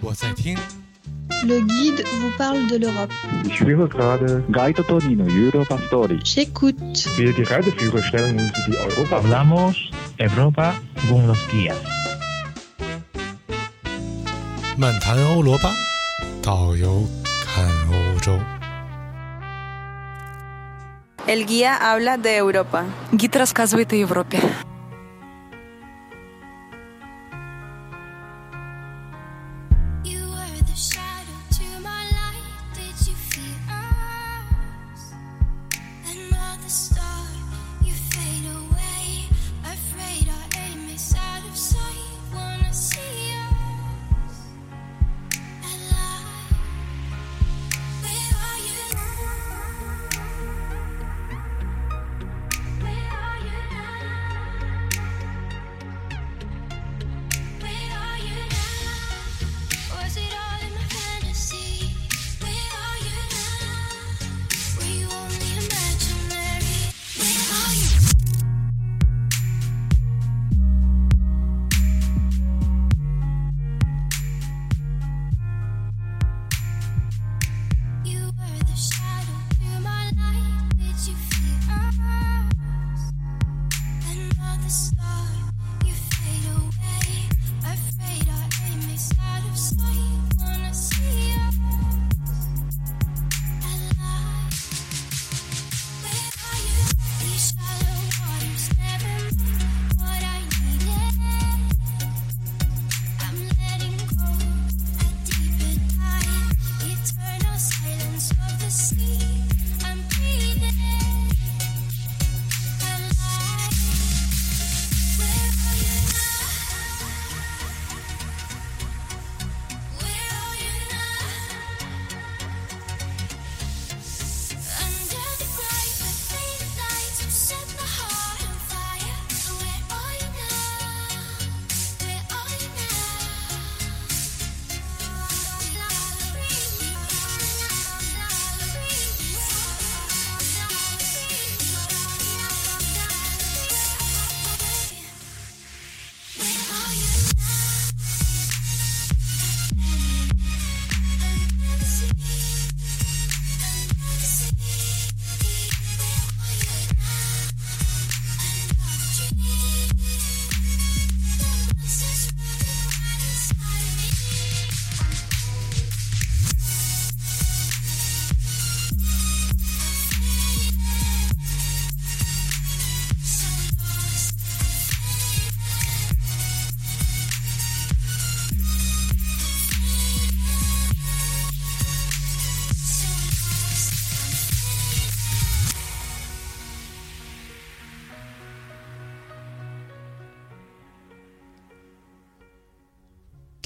[0.00, 0.56] 我在听。
[1.44, 3.12] Le guide vous parle de l'Europe.
[3.44, 6.18] Ich führe gerade Guide Tony no Europa Story.
[6.22, 6.78] J'écoute.
[7.16, 9.16] Wir die Reiseführer stellen uns die Europa.
[9.16, 10.74] Hablamos Europa
[11.08, 11.76] con los guías.
[14.76, 15.70] 漫谈欧罗巴，
[16.42, 17.06] 导游
[17.44, 18.38] 看欧洲。
[21.26, 22.84] El guía habla de Europa.
[23.14, 24.38] Гід розказує о Європі.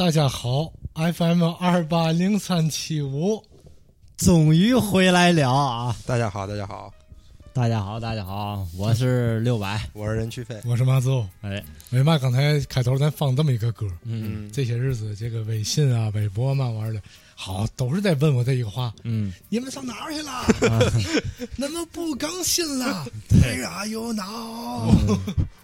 [0.02, 3.40] 大家好，FM 二八零三七五，
[4.18, 5.96] 终于回来了啊！
[6.08, 6.92] 大家好，大家好，
[7.54, 9.80] 大家好，大家好，我是 六百。
[9.94, 10.60] 我是任去飞。
[10.66, 11.24] 我是马走。
[11.42, 13.86] 哎，为嘛刚才开头咱放这么一个歌？
[14.04, 17.00] 嗯这些日子，这个微信啊、微博嘛玩的，
[17.44, 20.46] 好都是在问我这一个话：嗯，你们上哪儿去了？
[21.58, 24.94] 怎么不更新了？Where are you now？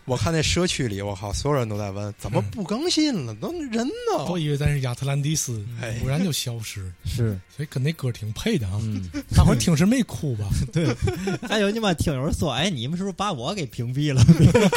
[0.05, 3.35] 我看那社区里，我靠，所有人都在问，怎么不更新了？
[3.35, 4.25] 都人呢？
[4.27, 8.79] 都以为咱是亚特兰蒂斯哎，忽然就消失，是，所以跟那歌挺配的啊。
[8.81, 10.49] 嗯，大伙儿听是没哭吧？
[10.73, 10.87] 对
[11.47, 14.23] 还有你们听友说，哎，你们是不是把我给屏蔽了？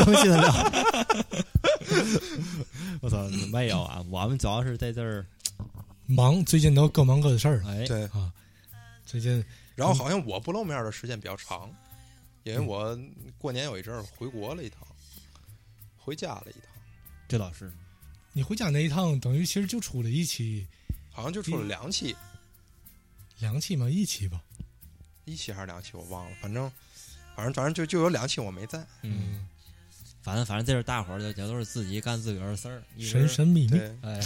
[0.05, 0.73] 更新得了？
[3.01, 5.25] 我操，没有啊，我们主要是在这儿，
[6.11, 7.63] 忙，最近都各忙各的事儿。
[7.67, 8.33] 哎，对，啊，
[9.07, 9.45] 最近
[9.75, 11.71] 然后好像我不露面的时间比较长，
[12.43, 12.99] 因为我
[13.39, 14.87] 过年有一阵儿回国了一趟，
[15.97, 16.63] 回家了一趟，
[17.29, 17.73] 这倒是，
[18.33, 20.67] 你回家那一趟，等于其实就出了一期、
[21.11, 22.15] 好像就出了两期，
[23.39, 24.43] 两期吗，一期吧。
[25.25, 26.71] 一期还是两期我忘了，反正
[27.37, 28.85] 反正反正就就有两期我没在。
[29.03, 29.47] 嗯，
[30.23, 34.21] 反正反正这是大伙儿的，这都是自己干自个儿的事儿，神神秘秘，对，哎，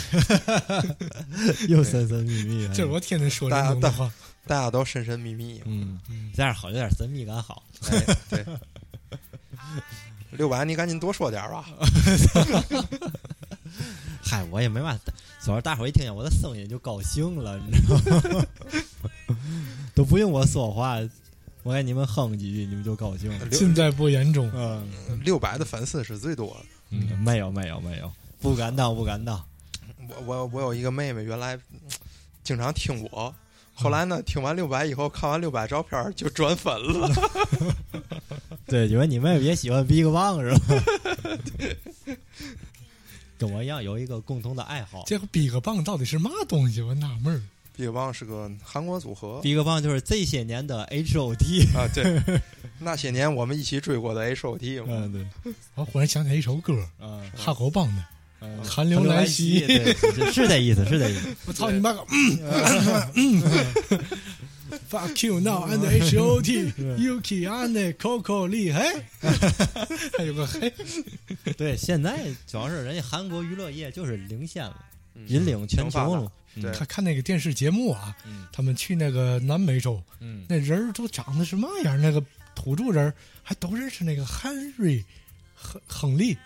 [1.69, 4.13] 又神神秘秘，这是我天天说这大种的话。
[4.47, 5.63] 大家都神神秘秘。
[5.65, 7.63] 嗯，嗯这样好，有点神秘感好。
[7.91, 8.45] 哎，对。
[10.33, 11.65] 六百，你赶紧多说点儿吧。
[14.21, 15.01] 嗨，我也没嘛，
[15.41, 17.97] 主要大伙儿一听见我的声音就高兴了，你知道
[18.39, 18.47] 吗？
[19.95, 20.99] 都不用我说话，
[21.65, 23.49] 我给你们哼几句，你们就高兴了。
[23.49, 24.49] 尽在不言中。
[24.55, 24.87] 嗯，
[25.25, 26.67] 六百的粉丝是最多的。
[26.91, 29.43] 嗯没有没有没有，不敢当不敢当。
[30.09, 31.81] 我我我有一个妹妹，原来嗯
[32.45, 33.35] 经常听我，
[33.73, 37.11] 后来呢，听完六百以后，看完六百照片就转粉了。
[38.69, 40.61] 对，因为你妹妹也喜欢 BigBang 是吧？
[43.39, 45.03] 跟我一样有一个共同的爱好。
[45.07, 46.83] 这个 BigBang 到底是嘛东西？
[46.83, 47.43] 我纳闷儿。
[47.77, 49.41] BigBang 是个韩国组合。
[49.43, 51.77] BigBang 就是这些年的 HOT。
[51.77, 52.41] 啊，对，
[52.79, 54.87] 那些年我们一起追过的 H.O.T 嘛。
[54.91, 55.13] 嗯，
[55.43, 58.05] 对，我忽然想起来一首歌，啊，哈狗帮的。
[58.41, 58.63] 嗯。
[58.63, 59.61] 寒流来袭。
[59.67, 61.35] 对，是是这意思，是这意思。
[61.47, 62.05] 我操你妈个！
[62.11, 62.39] 嗯
[63.15, 63.43] 嗯
[64.91, 68.93] ，fuck you now and H O T Yuki and Coco 厉害，
[70.19, 70.73] 还有个嘿，
[71.57, 74.77] 对，现在主要是人家韩国娱乐业就是领先了，
[75.15, 75.25] 嗯。
[75.29, 76.31] 引领全球了。
[76.63, 76.71] 对。
[76.73, 78.47] 看看那个电视节目啊，嗯。
[78.53, 82.01] 他们去那个南美洲，嗯，那人儿都长得什么样？
[82.01, 82.25] 那个
[82.55, 85.05] 土著人儿还都认识那个 Henry
[85.55, 86.37] 亨亨利，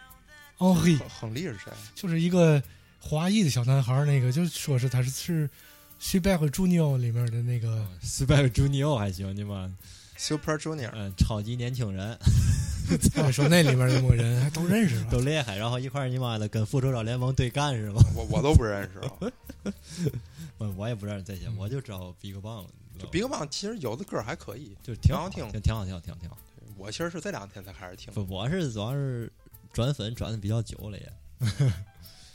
[0.58, 1.72] 哦嘿，亨亨利是谁？
[1.94, 2.62] 就是一个
[2.98, 5.48] 华裔的小男孩儿，那个就说是他是是
[5.98, 9.76] 《徐百惠猪妞》里面的那个，Super Junior 还行，你们
[10.18, 12.18] Super Junior，嗯，超级年轻人
[13.14, 15.06] 再说那里面那么人还都认识啊。
[15.12, 18.00] 都厉害，然后一块儿你妈的跟复仇者联盟对干是吗？
[18.16, 19.32] 我我都不认识啊。
[20.58, 22.66] 我我也不认识这些，我就知道 BigBang，
[22.98, 26.36] 就 BigBang 其实有的歌还可以，就挺好听挺挺好，挺好，挺好，挺好。
[26.76, 28.12] 我其实是这两天才开始听。
[28.12, 29.30] 不，我是主要是
[29.72, 31.12] 转粉转的比较久了也。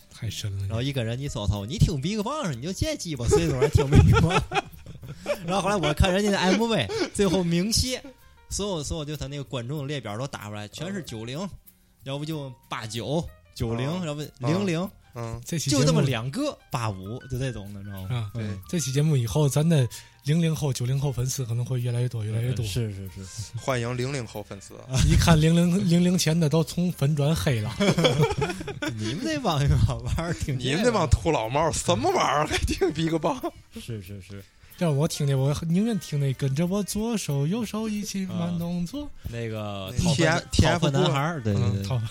[0.09, 0.67] 太深了。
[0.67, 4.41] 然后一跟人你搜搜，你听 BigBang 你就这鸡巴岁数还听 BigBang。
[5.45, 8.01] 然后后来我看人家的 MV，最后明谢，
[8.49, 11.47] 所有所有就他那个观众列表都打出来，全是九零，
[12.03, 13.23] 要不就八九
[13.55, 18.07] 九零，啊要不零零，嗯，这期就这么两个八五，就这种的，你知道吗？
[18.15, 19.87] 啊，对嗯这期节目以后，咱的
[20.23, 22.65] 零零后、九零后粉丝可能会越来越多，越来越多。
[22.65, 24.73] 是是是，欢迎零零后粉丝。
[25.07, 27.75] 一看零零零零前的都从粉转黑了，
[28.97, 33.51] 你们那帮玩意儿挺你们那帮土老帽什么玩意儿还听 BigBang？
[33.75, 34.43] 是是是，
[34.83, 42.01] 让我听的，我宁愿听那跟着我左手右手一起慢动作，那个那讨 TF 粉讨粉 TF 男孩儿，对对嗯对，讨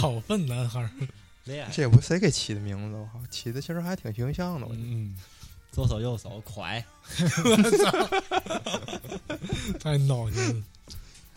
[0.00, 0.90] 讨粪男孩儿。
[1.70, 2.96] 这不谁给起的名字？
[2.96, 4.66] 我靠，起的其实还挺形象的。
[4.66, 5.14] 我觉得嗯，
[5.70, 6.82] 左手右手快，
[9.78, 10.62] 太闹心了。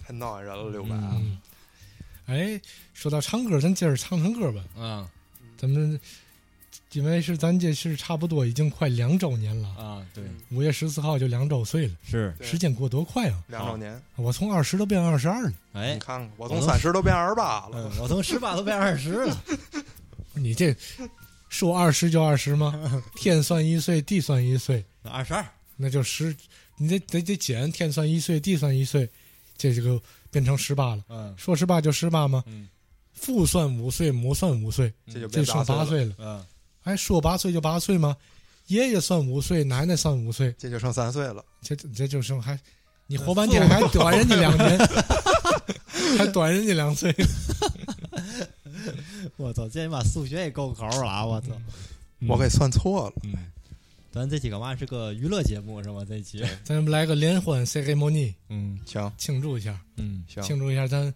[0.05, 0.95] 太闹人了，六百。
[0.95, 1.37] 嗯，
[2.27, 2.61] 哎，
[2.93, 4.63] 说到唱歌，咱今儿唱唱歌吧。
[4.77, 5.05] 嗯
[5.57, 5.99] 咱们
[6.93, 13.43] 因为是咱这是差不多已经快两周年了，啊，对，五月十四号就两周岁了，是，时间过多快啊！
[13.47, 15.53] 两周年，我从二十都变二十二了。
[15.73, 19.43] 哎你，看看，我从三十都变二十八了嗯。，我从十八都变二十了，
[20.33, 20.75] 你这
[21.49, 22.73] 说二十就二十吗？
[23.15, 25.45] 天算一岁，地算一岁，二十二，
[25.75, 26.35] 那就十，
[26.77, 29.09] 你得得得减，天算一岁，地算一岁，
[29.57, 30.01] 这就个
[30.31, 31.03] 变成十八了。
[31.09, 32.43] 嗯说十八就十八吗？
[32.47, 32.67] 嗯
[33.13, 36.15] 父算五岁，母算五岁，这就剩变八岁了，八岁了。
[36.19, 36.45] 嗯，
[36.87, 38.15] 哎，说八岁就八岁吗？
[38.67, 41.43] 爷爷算五岁，奶奶算五岁，这就剩三岁了。
[41.61, 42.57] 这这就剩还，
[43.07, 44.79] 你活半天还短人家两年，
[46.17, 47.13] 还短人家两岁。
[49.35, 51.25] 我操，这你妈数学也够口了啊！
[51.25, 51.47] 我操，
[52.25, 53.15] 我给算错了。
[53.23, 53.33] 嗯，
[54.09, 56.05] 咱这几个嘛是个娱乐节目是吧？
[56.07, 61.13] 这期，咱们来个联欢 ceremony，嗯行庆祝一下，嗯，行，庆祝一下咱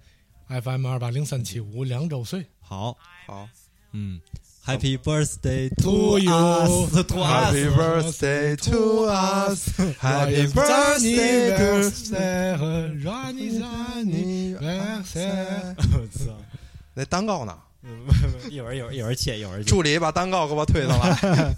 [0.49, 2.45] FM 二八零三七五两周岁。
[2.59, 3.47] 好，好。
[3.93, 4.19] 嗯
[4.65, 6.31] ，Happy birthday To to you.
[6.31, 9.69] us to Happy birthday to us.
[9.99, 11.91] Happy birthday to
[13.03, 15.75] Rani birthday.
[15.93, 16.37] 我操，
[16.93, 17.57] 那蛋糕呢？
[18.49, 19.69] 一会儿一会儿一会儿切一会儿切。
[19.69, 21.55] 助理把蛋糕给我推上来。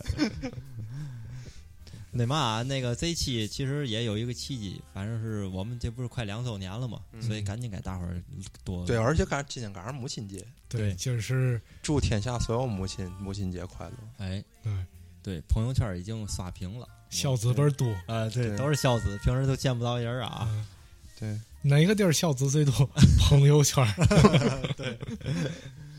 [2.16, 8.22] 那嘛，那个这一期其实也有一个契机，反正是我们这不是快两周年了嘛，嗯所以赶紧给大伙儿
[8.64, 13.94] 多对，而且赶今天赶上母亲节，对，就是祝天下所有母亲母亲节快乐。
[14.20, 14.74] 哎，对
[15.24, 17.92] 对，朋友圈已经刷屏了，孝子辈儿多。
[18.08, 20.48] 啊，对，对都是孝子，平时都见不到人啊。
[20.52, 20.66] 嗯
[21.20, 22.74] 对，哪个地儿孝子最多？
[23.30, 23.94] 朋友圈儿。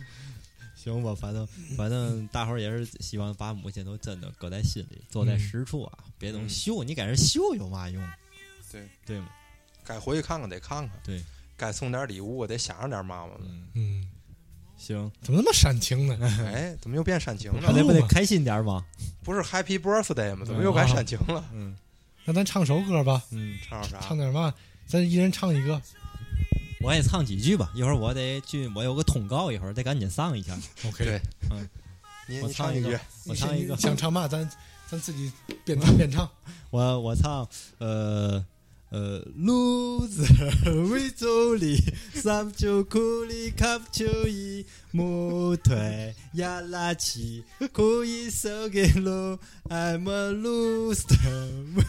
[0.85, 8.03] 行吧，反正 反正大伙儿也是希望把母亲都真的搁在心里，做在实处啊，别总嗯秀，你给人秀有嘛用？
[8.71, 9.29] 对对吗？
[9.85, 10.99] 该回去看看得看看。
[11.05, 11.23] 对，
[11.57, 13.43] 该送点礼物得想着点妈妈们。
[13.49, 14.09] 嗯，嗯，
[14.76, 16.19] 行，怎么那么煽情呢？
[16.53, 17.73] 哎，怎么又变煽情还了？
[17.76, 18.85] 那不得开心点吗？
[19.23, 20.45] 不是 Happy Birthday 吗？
[20.45, 21.45] 怎么又该煽情了？
[21.53, 21.76] 嗯
[22.26, 24.00] 那咱唱首歌吧，嗯，唱啥？
[24.00, 24.53] 唱点嘛？
[24.87, 25.81] 咱一人唱一个。
[26.85, 30.55] 我也唱几句吧，一会儿我得去，我有个通告，一会儿得赶紧上一下。
[30.87, 31.67] OK，对，嗯，
[32.29, 33.00] 你我唱一个。
[33.25, 34.29] 我唱一个，想唱嘛？
[34.29, 34.47] 咱
[34.87, 35.33] 咱自己
[35.64, 36.29] 边唱边唱。
[36.69, 37.49] 我我唱
[37.79, 38.45] 呃
[38.95, 41.77] 어, loser 위조리
[42.15, 51.11] 쌈초쿠리 갑초이 모퇴 야라치 고이 속에로 I'm a loser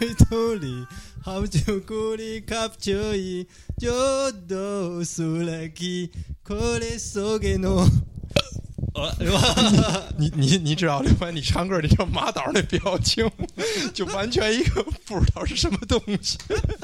[0.02, 0.84] 위조리
[1.22, 3.46] 함초쿠리 갑초이
[3.80, 6.10] 저도 쓰레기
[6.44, 7.86] 고래 속에로
[8.96, 10.04] 呃，是吧？
[10.18, 13.30] 你你你知道刘凡，你唱歌那叫马导那表情，
[13.94, 16.38] 就完全一个不知道是什么东西。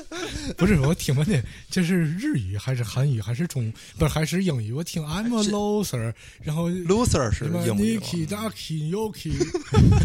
[0.57, 4.73] 不是我听不见，这是日语还是韩语还是中不是还是英语？
[4.73, 9.33] 我听 I'm a loser，然后 loser 是英语吗 Niki Daki Yoki，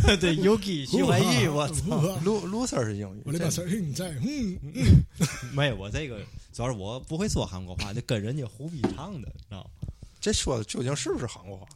[0.21, 1.83] 对，Yuki 徐怀钰，我操
[2.25, 3.23] ！？lo loser 是英语。
[3.25, 5.03] 我的把声音在嗯嗯，
[5.53, 6.19] 没有，我这个
[6.53, 9.71] 主要是我不会说韩国话，就跟人家胡逼唱的，知道吗？
[10.27, 11.69] 这说的究竟是不是韩国话？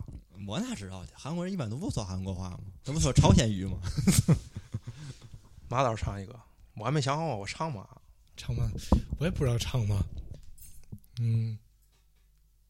[0.45, 1.13] 我哪知道去？
[1.15, 2.61] 韩国人一般都不说韩国话吗？
[2.83, 3.79] 都不说朝鲜语吗？
[5.69, 6.35] 马导唱一个，
[6.75, 7.89] 我还没想好我唱嘛。
[8.37, 8.69] 唱吗？
[9.21, 10.05] 我也不知道唱吗？
[11.21, 11.57] 嗯，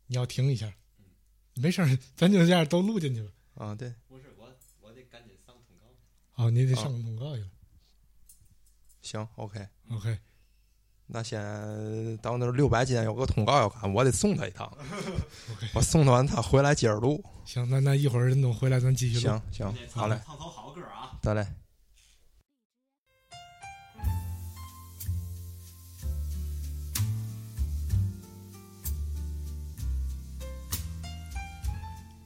[0.07, 0.71] 你要停一下，
[1.55, 3.31] 没事儿， 咱就这样都录进去吧。
[3.55, 6.45] 啊，对，不是我，我得赶紧上通告。
[6.45, 7.49] 哦，你得上通告去了。
[9.01, 9.67] 行，OK。
[9.89, 10.19] OK，
[11.13, 11.41] 那先
[12.19, 14.73] 到那儿六百斤有个通告要赶，我得送他一趟。
[15.75, 17.21] 我送他完，他回来接着录。
[17.45, 19.21] 行，那那一会儿弄回来咱继续录。
[19.21, 21.11] 行行，好嘞，唱首好歌啊！
[21.21, 21.45] 得嘞。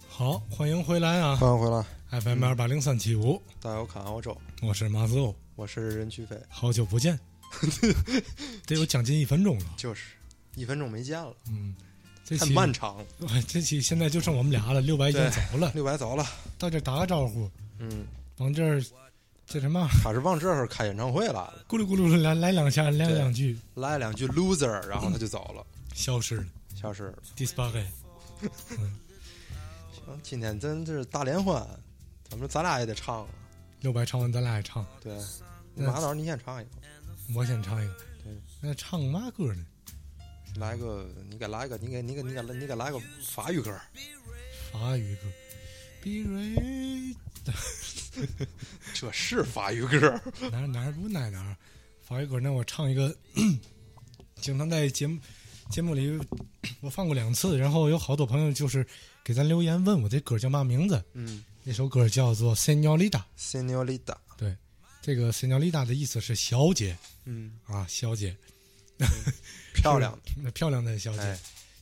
[0.07, 7.19] 好，欢迎回来啊欢迎回来，！FM 二八零三七五，大家好，看欧洲，我是马子欧，我是任曲飞，好久不见，
[8.67, 9.67] 得有将近一分钟了。
[9.77, 10.05] 就是
[10.55, 11.75] 一分钟没见了，嗯，
[12.25, 13.07] 这漫长了。
[13.49, 16.27] 这期现在就剩我们俩了，六百已经走了，六百走了，
[16.59, 18.07] 到这儿打个招呼，嗯，
[18.39, 18.83] 往这儿
[19.47, 26.47] 这什么他是往这儿开演唱会来了，咕噜咕噜来来两下，来对两句，来两句 loser，然后他就走了， 消失了。
[26.75, 27.15] 消失了。
[27.37, 27.87] disparate，
[29.93, 31.67] 行，今天真是大联欢，
[32.29, 33.29] 咱们咱俩也得唱啊。
[33.81, 35.17] 六百唱完咱俩也唱，对，
[35.75, 36.71] 那马导你先唱一个，
[37.35, 37.95] 我先唱一个。
[38.23, 39.65] 对，那唱嘛歌呢？
[40.57, 43.77] 来个，你给来个，你给你给你给你给来个法语歌，
[44.73, 45.23] 法语歌。
[46.03, 47.15] 比瑞
[48.95, 50.21] 这是法语歌。
[50.53, 51.57] 哪儿哪儿不哪哪儿，
[52.03, 52.39] 法语歌。
[52.39, 53.17] 那我唱一个，
[54.41, 55.19] 经常在节目
[55.71, 56.21] 节目里
[56.81, 58.87] 我放过两次，然后有好多朋友就是
[59.25, 61.03] 给咱留言问我这歌叫嘛名字。
[61.15, 64.55] 嗯那首歌叫做《Senorita》，Senorita，对
[65.01, 68.37] 这个 Senorita 的意思是小姐嗯，啊，小姐，
[69.75, 71.39] 漂亮的，那漂亮的小姐，哎，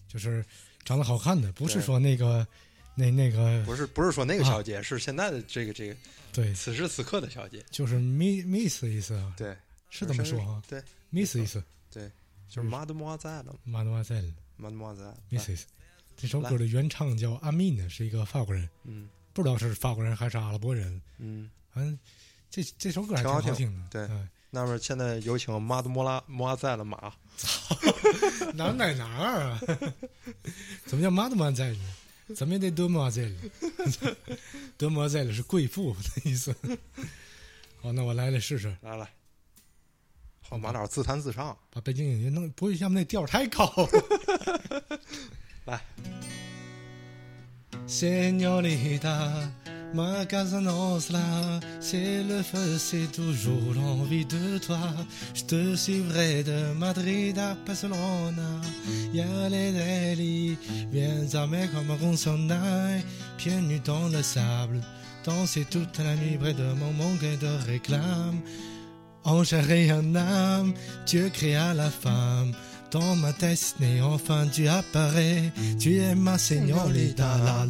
[0.09, 0.45] 就是
[0.85, 2.47] 长得好看的，不是说那个
[2.95, 5.97] 那那个不是不是说那个小姐，是现在的这个这个
[6.33, 9.57] 对，此时此刻的小姐，就是 Miss Miss 意思啊，对，
[9.91, 10.81] 是这么说啊对
[11.11, 12.11] ，，Miss 意思，对
[12.49, 15.65] 就是 mademoiselle，mademoiselle，mademoiselle，miss，。
[16.17, 21.99] 这首歌的原唱叫阿密呢，是一个法国人，嗯不知道是法国人还是阿拉伯人，嗯，反正
[22.51, 23.81] 这这首歌还挺好听的。
[23.91, 26.99] 对哎那么现在有请马德莫拉莫在的马，
[28.55, 29.59] 哪儿哪儿哪儿啊？
[30.85, 31.79] 怎么叫马德莫塞呢？
[32.37, 33.35] 怎么也得德莫塞了？
[34.77, 36.55] 德莫塞了是贵妇的意思。
[37.81, 39.09] 好，那我来来试试，来来，
[40.43, 43.89] 好，马导自弹自唱，把背景音乐弄，不会下面那调太高。
[45.65, 45.81] 来。
[47.89, 49.51] Señorita,
[49.95, 50.25] ma
[50.61, 51.19] nostra,
[51.81, 54.79] c'est le feu, c'est toujours l'envie de toi.
[55.35, 58.61] Je te suivrai de Madrid à Barcelona.
[59.13, 60.57] Les délits,
[60.91, 63.05] viens à mes comme on s'en aille.
[63.37, 64.81] Pieds nus dans le sable,
[65.25, 68.41] danser toute la nuit près de mon manque de réclame.
[69.25, 70.75] En chair et en âme,
[71.07, 72.53] Dieu créa la femme.
[72.93, 75.51] Dans ma destinée, enfin tu apparais.
[75.81, 77.27] Tu es ma señorita.
[77.43, 77.67] La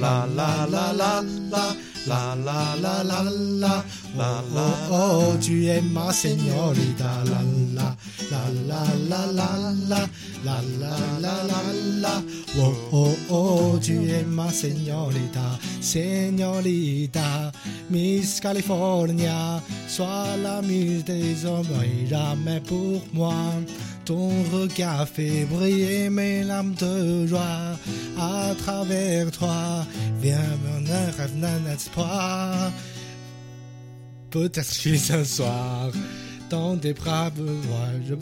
[0.00, 1.76] la la la la la la
[2.06, 3.84] la la la la la
[4.18, 7.22] oh, oh, tu es ma señorita.
[7.24, 7.40] La
[7.76, 7.96] la
[8.30, 9.50] la la la la
[9.88, 10.06] la
[10.44, 11.62] la la la la
[12.00, 12.22] la
[12.58, 15.58] oh oh oh tu es ma señorita.
[15.80, 17.52] Señorita,
[17.88, 23.34] Miss California, sois la muse des hommes et jamais pour moi.
[24.04, 27.76] Ton regard fait briller mes larmes de joie
[28.18, 29.86] à travers toi.
[30.20, 32.72] Viens, mon rêve d'un espoir.
[34.30, 35.90] Peut-être je suis un soir
[36.48, 38.00] dans des bras besoin.
[38.06, 38.14] Je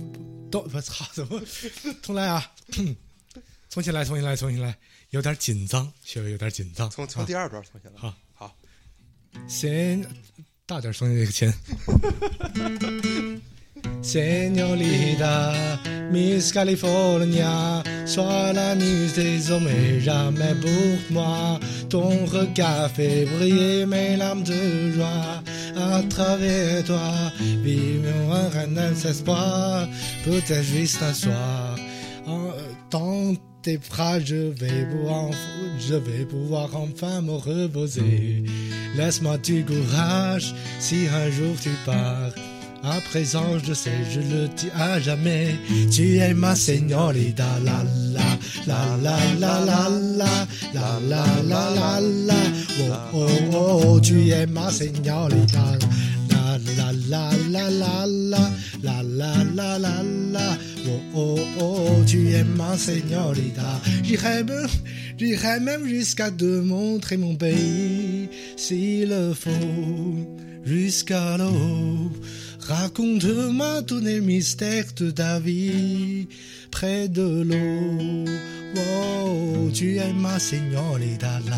[0.50, 1.42] 都我操，怎么
[2.02, 2.50] 重来啊？
[3.68, 4.74] 重新来，重新来，重新来，
[5.10, 6.88] 有点紧张，稍微有点紧张。
[6.88, 8.56] 从从第二段重新来，好，好，
[9.46, 10.02] 先
[10.64, 11.52] 大点声音，这个琴。
[14.02, 15.52] Señorita,
[16.10, 19.68] Miss California, sois la muse des hommes
[20.00, 21.58] jamais pour moi.
[21.90, 25.42] Ton regard fait briller mes larmes de joie.
[25.76, 27.12] À travers toi,
[27.62, 28.76] vivons un
[29.10, 29.86] espoir,
[30.24, 31.76] peut-être juste un soir.
[32.26, 32.52] En-
[32.90, 35.30] Dans tes bras, je vais pouvoir,
[35.78, 38.44] je vais pouvoir enfin me reposer.
[38.96, 42.32] Laisse-moi du courage si un jour tu pars.
[42.82, 45.56] À présent, je sais, je le dis à jamais.
[45.90, 47.82] Tu es ma señorita, la
[48.12, 52.34] la la la la la la la la la la la.
[52.80, 53.18] Oh
[53.52, 55.78] oh oh, tu es ma señorita.
[56.30, 58.50] La la la la la la
[58.82, 60.58] la la la la la.
[60.86, 63.80] Oh oh oh, tu es ma señorita.
[64.04, 64.68] J'irai même,
[65.18, 72.10] j'irai même jusqu'à te montrer mon pays, s'il le faut, jusqu'à l'eau.
[72.68, 76.28] Raconte-moi tous les mystères de ta vie
[76.70, 78.26] près de l'eau.
[78.76, 81.56] Oh, tu es ma señorita, la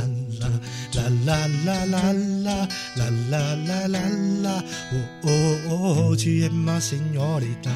[0.95, 4.09] la la la la la la la la la
[4.41, 4.65] la.
[4.95, 7.73] Oh oh oh, tu es ma señorita,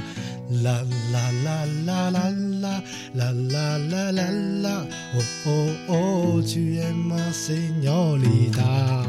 [0.53, 2.83] la la la la la la
[3.15, 4.31] la la la la
[4.63, 4.87] la.
[5.17, 9.05] Oh oh oh, tu es ma señorita.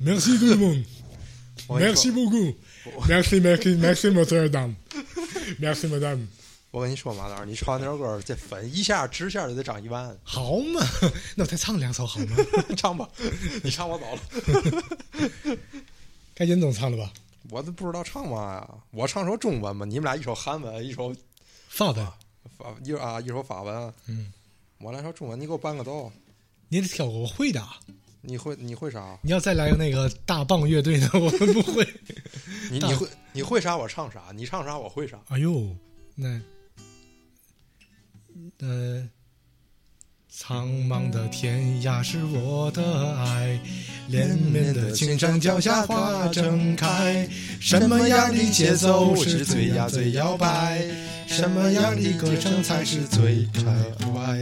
[0.00, 0.99] Merci tout le monde.
[1.70, 2.54] 我跟你 Merci 说 beaucoup.
[3.06, 4.74] Merci, merci, merci, monsieur dame.
[5.60, 6.26] Merci, madame.
[6.72, 10.80] 我跟你说，马老师，你唱那首歌，这粉一下直线就得涨一万，好嘛，
[11.36, 12.36] 那我再唱两首好吗？
[12.76, 13.08] 唱吧，
[13.62, 15.56] 你唱我走了，
[16.34, 17.12] 该严总唱了吧？
[17.50, 18.68] 我都不知道唱嘛呀。
[18.90, 21.14] 我唱首中文嘛，你们俩一首韩文，一首
[21.68, 22.06] 法文，
[22.58, 24.32] 法一啊一首法文，嗯，
[24.78, 26.10] 我来首中文，你给我伴个奏。
[26.68, 27.64] 你得挑个我会的。
[28.22, 29.18] 你会你会啥？
[29.22, 31.86] 你要再来个那个大棒乐队的， 我们不会。
[32.70, 33.76] 你你会你会啥？
[33.76, 34.30] 我唱啥？
[34.34, 34.76] 你唱啥？
[34.78, 35.18] 我会啥？
[35.28, 35.74] 哎呦，
[36.14, 36.40] 那
[38.58, 39.08] 呃，
[40.32, 42.82] 苍茫的天涯是我的
[43.16, 43.58] 爱，
[44.06, 47.28] 连绵的青山脚下花正开。
[47.58, 50.82] 什么样的节奏是最呀最摇摆？
[51.26, 53.74] 什么样的歌声才是最畅
[54.12, 54.38] 快？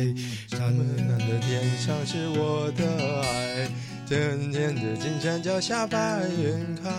[0.48, 0.76] 山
[1.08, 3.68] 南的天上是我的爱，
[4.06, 6.90] 天天的青山脚下白云开。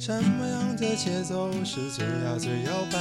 [0.00, 2.98] 什么样的节奏是最呀最摇摆？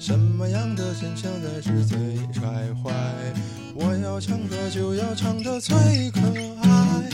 [0.00, 1.96] 什么样的真相才是最
[2.34, 2.92] 开怀？
[3.74, 6.20] 我要唱歌就要唱得最可
[6.62, 7.10] 爱。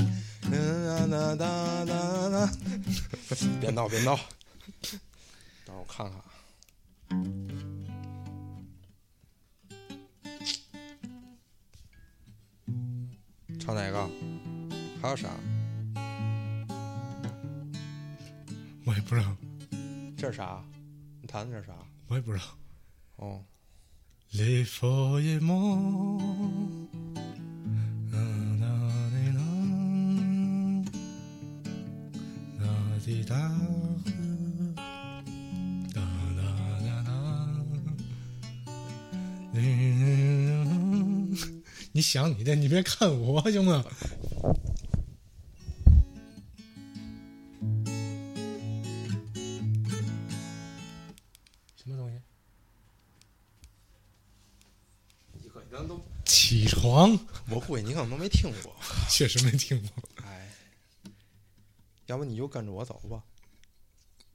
[0.51, 2.51] 啦啦啦啦啦！
[3.61, 4.19] 别闹别闹，
[5.67, 6.21] 让我看看。
[13.61, 14.09] 唱哪个？
[15.01, 15.29] 还有啥？
[18.85, 19.37] 我也不知道，
[20.17, 20.65] 这是啥？
[21.21, 21.75] 你弹的这是啥？
[22.09, 22.45] 我也不知道。
[23.17, 23.45] 哦，
[24.31, 24.63] 你
[42.03, 43.83] 想你的，你别看我，行吗？
[57.69, 58.75] 床，我估计你可能都没听过。
[59.11, 60.09] 确实没听过。
[60.25, 60.49] 哎，
[62.07, 63.23] 要不你就跟着我走吧。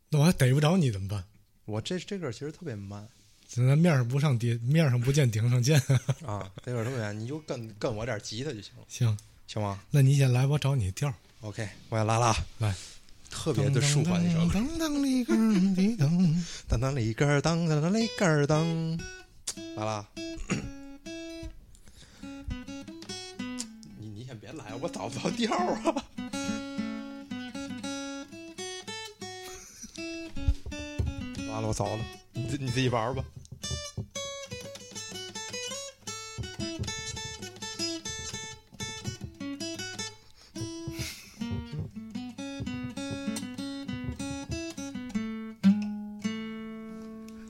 [0.10, 1.24] 那我还逮不着你怎么办？
[1.66, 3.08] 我这这歌其实特别慢
[3.48, 5.80] 咱面上不上顶，面上不见顶上见。
[6.26, 9.18] 啊，这歌特别慢，你就跟跟我点吉他就行了，行，
[9.48, 11.14] 行吗那你先来，我找你调。
[11.42, 12.76] ？OK，我要拉拉，来，
[13.30, 14.54] 特别的舒缓一首歌。
[14.54, 19.00] 当当里个儿滴当，当当里根儿当当当里根儿当，
[19.76, 20.08] 拉拉。
[24.54, 25.96] 来，我找不着调啊。
[31.50, 33.24] 完了，我走了，你自你自己玩吧。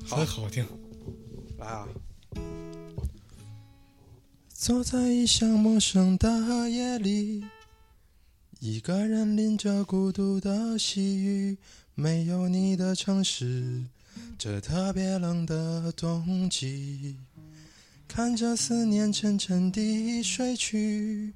[0.06, 0.83] 好好听。
[4.64, 7.44] 走在异乡陌生的夜里，
[8.62, 11.58] 一个人淋着孤独的细雨，
[11.96, 13.84] 没有你的城市，
[14.40, 17.18] 这特别冷的冬季，
[18.08, 21.34] 看着思念沉沉地睡去。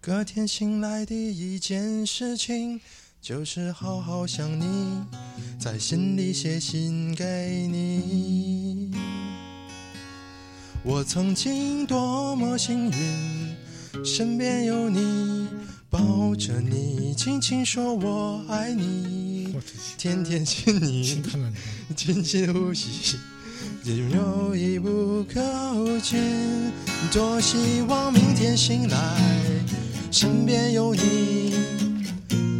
[0.00, 2.80] 隔天醒来第一件事情，
[3.20, 5.04] 就是好好想你，
[5.60, 9.15] 在心里写信给你。
[10.88, 15.48] 我曾经多么幸运，身边有你，
[15.90, 19.60] 抱着你，轻轻说我爱你我，
[19.98, 21.20] 天天亲你。
[21.96, 23.16] 轻轻呼吸，
[23.82, 25.42] 拥有一不靠
[25.98, 26.70] 近。
[27.12, 29.20] 多希望明天醒来，
[30.12, 31.52] 身边有你，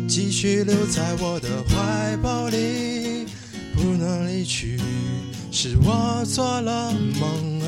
[0.08, 3.24] 继续留在我的怀抱里，
[3.72, 4.80] 不能离去，
[5.52, 7.60] 是我做了梦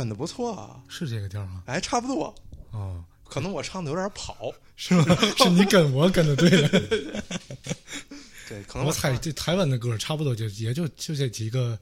[0.00, 1.62] 跟的不错啊，是这个调吗？
[1.66, 2.34] 哎，差不多，
[2.70, 5.04] 哦，可能我唱的有点跑，是吗？
[5.36, 6.68] 是你跟我跟的对了。
[8.48, 11.78] 对，可能我唱猜这台湾的歌差不多就也就就这几个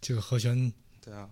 [0.00, 0.72] 这个和弦，
[1.04, 1.28] 对啊，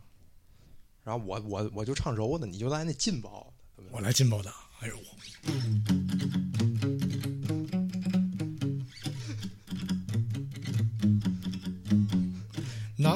[1.02, 3.50] 然后我我我就唱柔的，你就来那劲爆
[3.90, 4.52] 我来劲爆的。
[4.80, 4.94] 哎呦，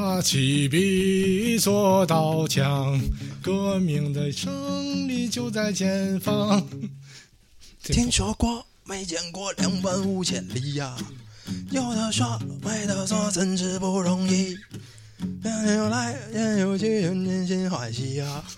[0.01, 2.99] 拿起笔，做刀枪，
[3.43, 6.67] 革命的胜利就在前方。
[7.83, 10.97] 听说过没见过，两万五千里呀。
[11.71, 14.57] 有的说，没的说，真是不容易。
[15.43, 18.43] 人有来，人有去，人人心欢喜呀。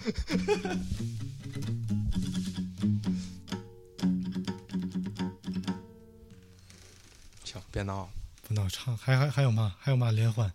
[7.45, 8.09] 行，别闹，
[8.47, 9.75] 不闹唱，还还还有嘛？
[9.81, 10.49] 还有嘛连环？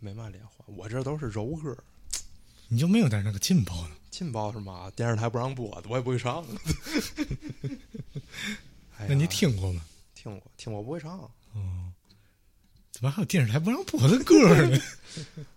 [0.00, 1.76] 没嘛脸花，我这都是柔歌。
[2.68, 3.90] 你就没有点那个劲爆的？
[4.10, 4.90] 劲爆是吗？
[4.94, 6.44] 电视台不让播的，我也不会唱。
[8.98, 9.80] 哎那你听过吗？
[10.14, 10.50] 听过？
[10.56, 11.18] 听过不会唱。
[11.18, 11.30] 哦
[12.90, 14.34] 怎么还有电视台不让播的歌
[14.66, 14.76] 呢？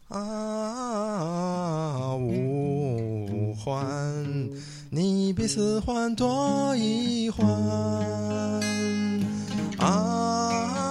[0.15, 4.49] 啊，五环，
[4.91, 7.43] 你比四环多一环。
[9.80, 10.90] 啊，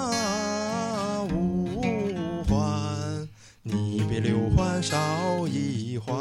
[4.22, 6.14] 六环少一环。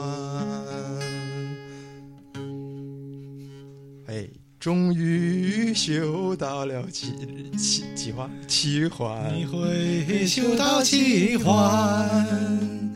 [4.07, 4.27] 哎，
[4.59, 7.13] 终于修到了七
[7.57, 8.29] 七几环？
[8.47, 9.37] 七环。
[9.37, 12.95] 你会修到七环，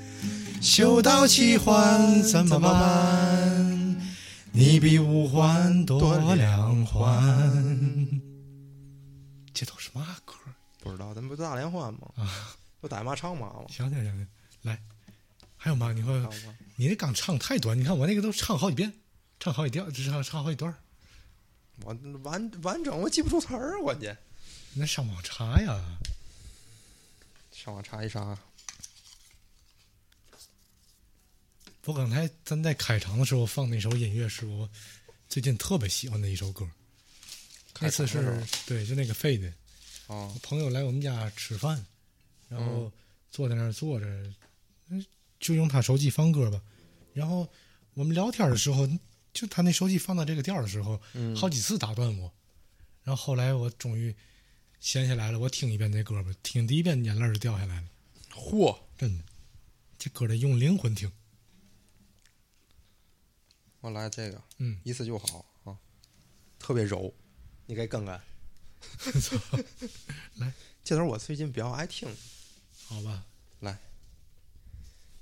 [0.61, 3.95] 修到七环怎么办？
[4.51, 7.21] 你比五环多两环。
[9.53, 10.33] 这都是嘛歌？
[10.79, 11.99] 不知道，咱不大连环吗？
[12.15, 13.65] 啊，不逮嘛唱嘛吗？
[13.69, 14.27] 想想想想，
[14.63, 14.79] 来，
[15.63, 15.93] 还有吗？
[15.93, 16.11] 你会？
[16.75, 18.91] 你那刚唱太短，你看我那个都唱好几遍，
[19.39, 20.77] 唱好几调，只唱唱好几段儿。
[21.85, 24.17] 我完完整我记不住词儿，关键
[24.73, 25.97] 那上网查呀。
[27.53, 28.37] 上网查一查。
[31.85, 34.69] 我刚才咱在开场的时候放那首音乐是我
[35.29, 36.69] 最近特别喜欢的一首歌。
[37.79, 39.49] 那次是对，就那个费的
[40.07, 41.85] 哦，朋友来我们家吃饭，
[42.49, 42.91] 然后
[43.31, 44.05] 坐在那儿坐着，
[44.89, 45.05] 嗯
[45.43, 46.61] 就用他手机放歌吧。
[47.13, 47.47] 然后
[47.93, 48.87] 我们聊天的时候，
[49.33, 52.33] 就他那手机放到这个调的时候，嗯好几次打断我。
[53.03, 54.15] 然后后来我终于
[54.79, 57.87] 闲下来了，我听一遍这歌吧，听第一遍眼泪就掉下来了，
[58.31, 58.79] 嚯！
[58.97, 59.23] 真的，
[59.97, 61.11] 这歌得用灵魂听。
[63.81, 65.77] 我来这个，嗯，一次就好啊，
[66.57, 67.13] 特别柔，
[67.65, 68.17] 你给跟跟。
[70.35, 70.53] 来，
[70.85, 72.07] 这都是我最近比较爱听。
[72.85, 73.23] 好吧，来，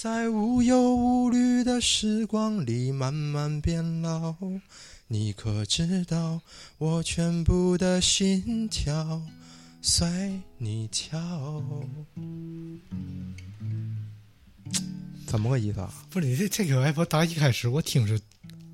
[0.00, 4.32] 在无忧无虑的时光里慢慢变老。
[5.08, 6.40] 你可知道，
[6.78, 9.20] 我全部的心跳
[9.82, 10.06] 随
[10.56, 11.18] 你跳。
[15.26, 15.92] 怎么个意思啊？
[16.10, 18.20] 不是你这这个外婆打一开始我听是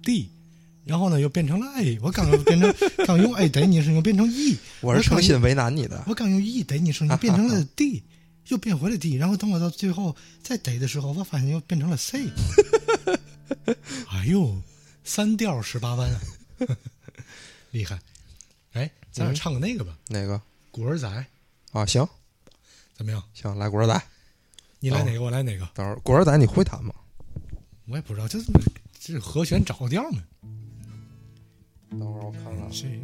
[0.03, 0.29] D，
[0.85, 2.71] 然后呢又变成了 A，我刚刚变成
[3.07, 6.05] 刚用 A 逮你声又变成 E， 我是诚心为难你的。
[6.07, 8.03] 我刚用 E 逮你声音变成了 D，
[8.49, 12.29] 又变回了 D，然后等我到最后再逮的时候，我发现又变成了 C。
[14.09, 14.61] 哎呦，
[15.05, 16.21] 三调十八弯啊，
[17.71, 18.01] 厉害！
[18.73, 20.41] 哎，咱俩唱个那个吧，哪个？
[20.71, 21.09] 古尔仔
[21.73, 22.07] 啊，行
[22.95, 23.23] 怎么样？
[23.35, 24.03] 行，来古尔仔。
[24.81, 25.23] 你来哪个？
[25.23, 25.69] 我来哪个？
[25.75, 26.95] 等会儿古尔仔你会弹吗？
[27.87, 28.47] 我也不知道，这是
[28.99, 30.23] 这是和弦找调嘛？
[31.91, 32.73] 等会儿我看看。
[32.73, 33.01] 谁？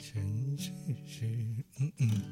[0.00, 0.22] 谁
[0.58, 0.72] 谁
[1.06, 2.22] 谁，嗯嗯。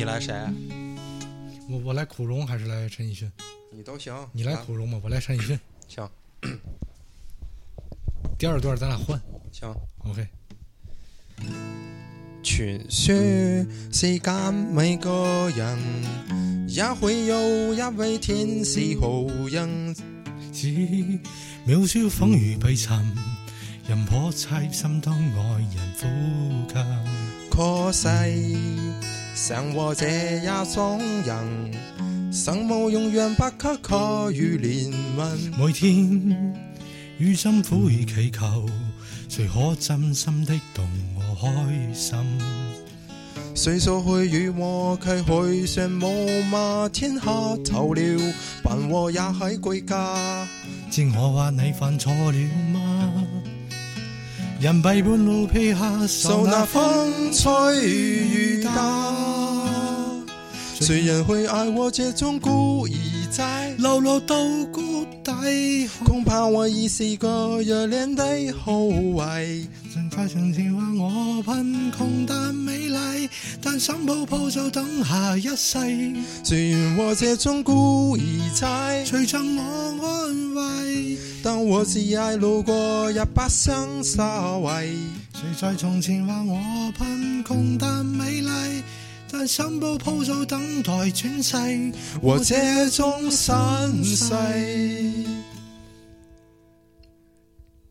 [0.00, 0.34] 你来谁？
[1.68, 3.30] 我我来苦荣还是来陈奕迅？
[3.70, 4.14] 你都行。
[4.32, 4.98] 你来苦荣吗？
[5.04, 5.60] 我来陈奕迅。
[5.88, 6.08] 行。
[8.38, 9.20] 第二段咱俩换。
[9.52, 9.76] 行。
[9.98, 10.26] OK。
[12.42, 15.78] 傳說世間每個人
[16.66, 19.94] 也會有一位天使好人，
[20.50, 20.68] 只
[21.66, 23.04] 渺小風雨悲慘，
[23.86, 26.08] 人破妻心當愛人呼
[26.72, 26.74] 吸。
[27.50, 28.08] 可惜
[29.34, 30.06] 像我这
[30.38, 35.56] 一种人，生無永远不可可與憐憫。
[35.58, 36.64] 每天
[37.18, 38.66] 於心苦與祈求，
[39.28, 42.18] 谁可真心的懂我开心？
[43.54, 46.06] 誰說會與我契去上無
[46.50, 47.22] 馬天下
[47.64, 50.46] 透了，伴我也喺歸家。
[50.90, 52.38] 知我话你犯错了
[52.72, 52.89] 嗎？
[54.60, 59.14] 人闭半路披下，受那風吹雨打。
[60.80, 62.92] 誰人會愛我這種孤兒
[63.30, 63.74] 仔？
[63.78, 64.36] 流落到
[64.70, 68.88] 谷底，恐怕我已是個弱靚的後
[70.00, 70.10] 遺。
[70.10, 73.28] 在從前話我貧窮但美麗，
[73.62, 75.78] 但心抱抱就等下一世。
[76.44, 81.18] 雖然我這種孤兒仔，誰贈我安慰？
[81.42, 84.96] 當我只愛路過，也不想稍微。
[85.34, 86.58] 誰在從前話我
[86.98, 88.82] 貧窮但美麗？
[89.32, 94.34] 但心抱抱就等待轉世，我這種身世。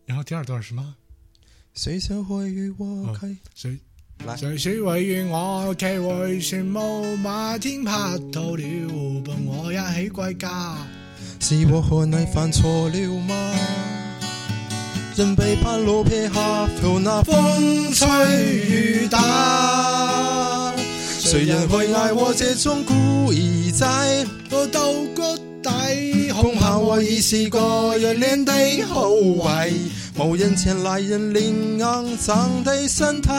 [0.05, 0.95] 然後第二段是什麼？
[1.75, 3.37] 誰想會與我契？
[3.55, 3.79] 誰
[4.25, 7.91] 來誰說會與我契會旋無馬天拍
[8.33, 10.75] 到了，伴我一起歸家。
[11.39, 13.35] 是我和你犯錯了吗？
[15.15, 18.07] 人被半路撇下，負那風吹
[18.45, 20.73] 雨打。
[21.21, 22.93] 誰人會愛我這種孤
[23.31, 23.85] 兒仔？
[24.51, 29.73] 我到谷底，恐怕我已是個熱戀的後遺。
[30.21, 33.29] 無人前來引領骯髒的身體，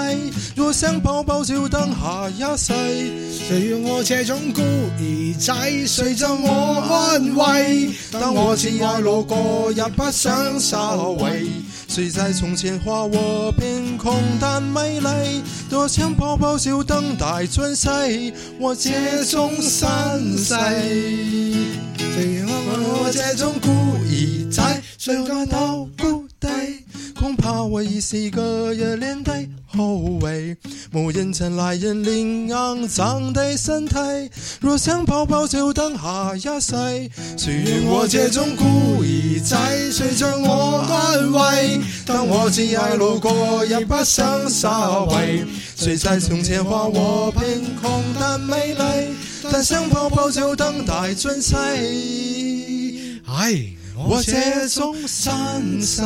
[0.56, 2.72] 若想抱抱就等下一世。
[3.50, 4.62] 誰要我這種孤
[4.98, 5.52] 兒仔？
[5.86, 7.90] 誰贈我安慰？
[8.10, 11.50] 當我只愛路過，也不想稍微。
[11.86, 15.42] 誰在從前話我貧窮但美麗？
[15.68, 18.90] 多想抱抱就等待轉世，我這
[19.26, 20.54] 種身世。
[22.14, 23.68] 誰要我這種孤
[24.08, 26.48] 兒仔，誰感到孤低？
[27.14, 30.56] 恐怕我已是個熱戀的後遺，
[30.90, 33.94] 無人前来引領骯髒的身体。
[34.60, 36.74] 若想抱抱就等下一世。
[37.36, 39.56] 谁愿我这种孤儿仔，
[39.92, 41.80] 誰將我安慰？
[42.06, 45.44] 當我只爱路过，也不想稍微。
[45.76, 49.14] 誰在从前話我贫穷但美丽？
[49.52, 51.54] 但想抱抱就等待轉世。
[53.26, 53.54] 哎，
[54.08, 56.02] 我这种身世。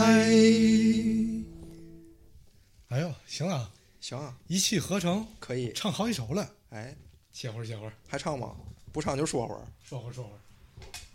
[2.88, 6.48] 哎呦，行啊，行啊，一气呵成，可以唱好几首了。
[6.70, 6.94] 哎，
[7.32, 8.52] 歇会儿，歇会儿，还唱吗？
[8.92, 10.38] 不唱就说会儿，说会儿，说会儿。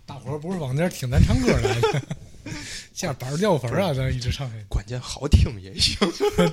[0.06, 2.02] 大伙儿不是往那儿听咱唱歌来的，
[2.94, 4.66] 下板掉粉啊，咱一直唱下去。
[4.70, 5.96] 關鍵好听也行。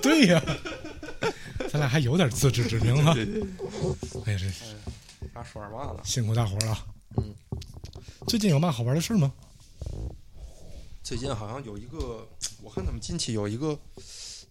[0.03, 0.43] 对呀、
[1.71, 3.13] 咱俩还有点自知之明哈。
[4.27, 4.47] 哎呀，這
[5.35, 6.01] 他說嘛呢？
[6.05, 6.87] 辛苦大伙儿了。
[7.17, 7.35] 嗯，
[8.29, 9.33] 最近有嘛好玩的事嗎？
[11.03, 12.27] 最近好像有一个，
[12.63, 13.79] 我看他们近期有一个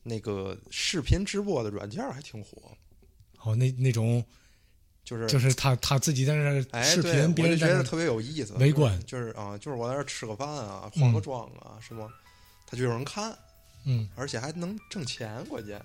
[0.04, 2.72] 那个视频直播的软件还挺火，
[3.42, 4.24] 哦，那那种
[5.04, 8.54] 就是就是他他自己在那兒哎，視對頻，別我就人在那兒覺得特别有意思。
[8.54, 12.08] 围观就是啊，就是我在這兒吃个饭啊，化个妆啊，是吗，
[12.66, 13.38] 他就有人看，
[13.86, 15.84] 嗯，而且还能挣钱，关键。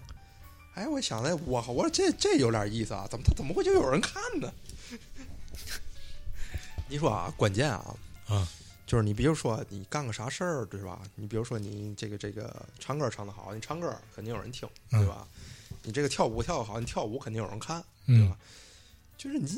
[0.75, 4.53] 哎，我想来，我我说这这有点意思啊，怎么他怎么会就有人看呢？
[6.89, 7.97] 你说啊，关键啊，
[8.29, 8.49] 啊，
[8.91, 11.01] 就是你比如说你干个啥事儿，对吧？
[11.15, 15.25] 你比如说你这个这个唱歌唱得好，你唱歌肯定有人听，对吧？
[15.85, 18.37] 你这个跳舞跳得好，你跳舞肯定有人看，对嗯吧？
[19.17, 19.49] 就是你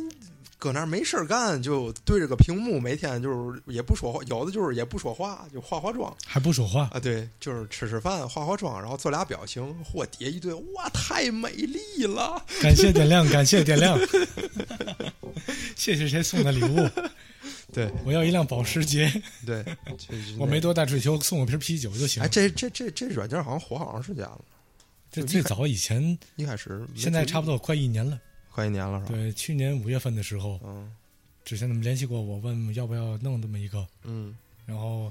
[0.59, 13.99] 搁那儿没事儿干，就对着个屏幕，每天就是也不说话，有的就是也不说话，就化化妆还不说话，啊，对，就是吃吃饭、化化妆，然后做俩表情，嚯，底下一堆，哇，太美丽了，感谢点亮，感谢点亮，
[15.75, 16.87] 谢谢谁送的礼物？
[17.73, 19.11] 对我要一辆保时捷，
[19.47, 19.65] 对，
[20.39, 22.29] 我没多大追求，送我瓶啤酒就行哎，。
[22.29, 24.41] 这这这这软件好像火好长时间了，
[25.11, 28.21] 这最早以前，一开始现在差不多快一年了。
[28.51, 29.19] 快一年了，是吧？
[29.19, 30.95] 对，去年五月份的时候，嗯
[31.45, 35.11] 之前他们联系过我，问要不要弄这么一个，嗯，然后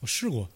[0.00, 0.48] 我试过，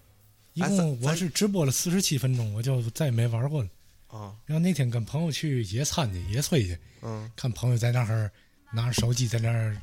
[0.54, 3.68] 一共我是直播了四十七分钟，我就再也没玩过了。
[4.08, 8.30] 啊然后那天跟朋友去野餐去，野炊去，嗯看朋友在那儿
[8.72, 9.76] 拿着手机在那儿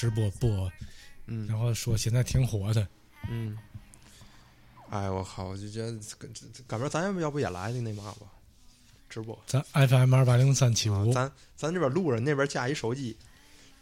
[0.00, 0.72] 直播播，
[1.26, 2.88] 嗯然后说现在挺火的。
[3.28, 3.58] 嗯。
[4.88, 5.44] 哎，我靠！
[5.44, 5.92] 我就觉得
[6.66, 8.26] 赶明儿咱要不要不也来那那嘛吧？
[9.10, 13.14] 直播，咱 FM 二八零三七五，啊咱咱这边录着，那边架一手机，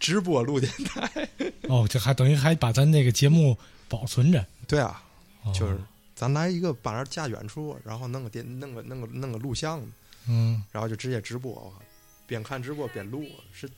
[0.01, 1.29] 直播录电台。
[1.69, 3.57] 哦，这还等于还把咱那个节目
[3.89, 5.01] 保存着，对啊，
[5.45, 5.79] 哦就是
[6.17, 9.81] 咱来一个把那架远处，然后弄个电弄个弄个弄个录像，
[10.27, 11.81] 嗯，然后就直接直播，我靠
[12.27, 13.71] 边看直播边录，是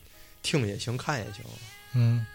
[0.43, 1.45] 听也行，看也行。
[1.93, 2.27] 嗯，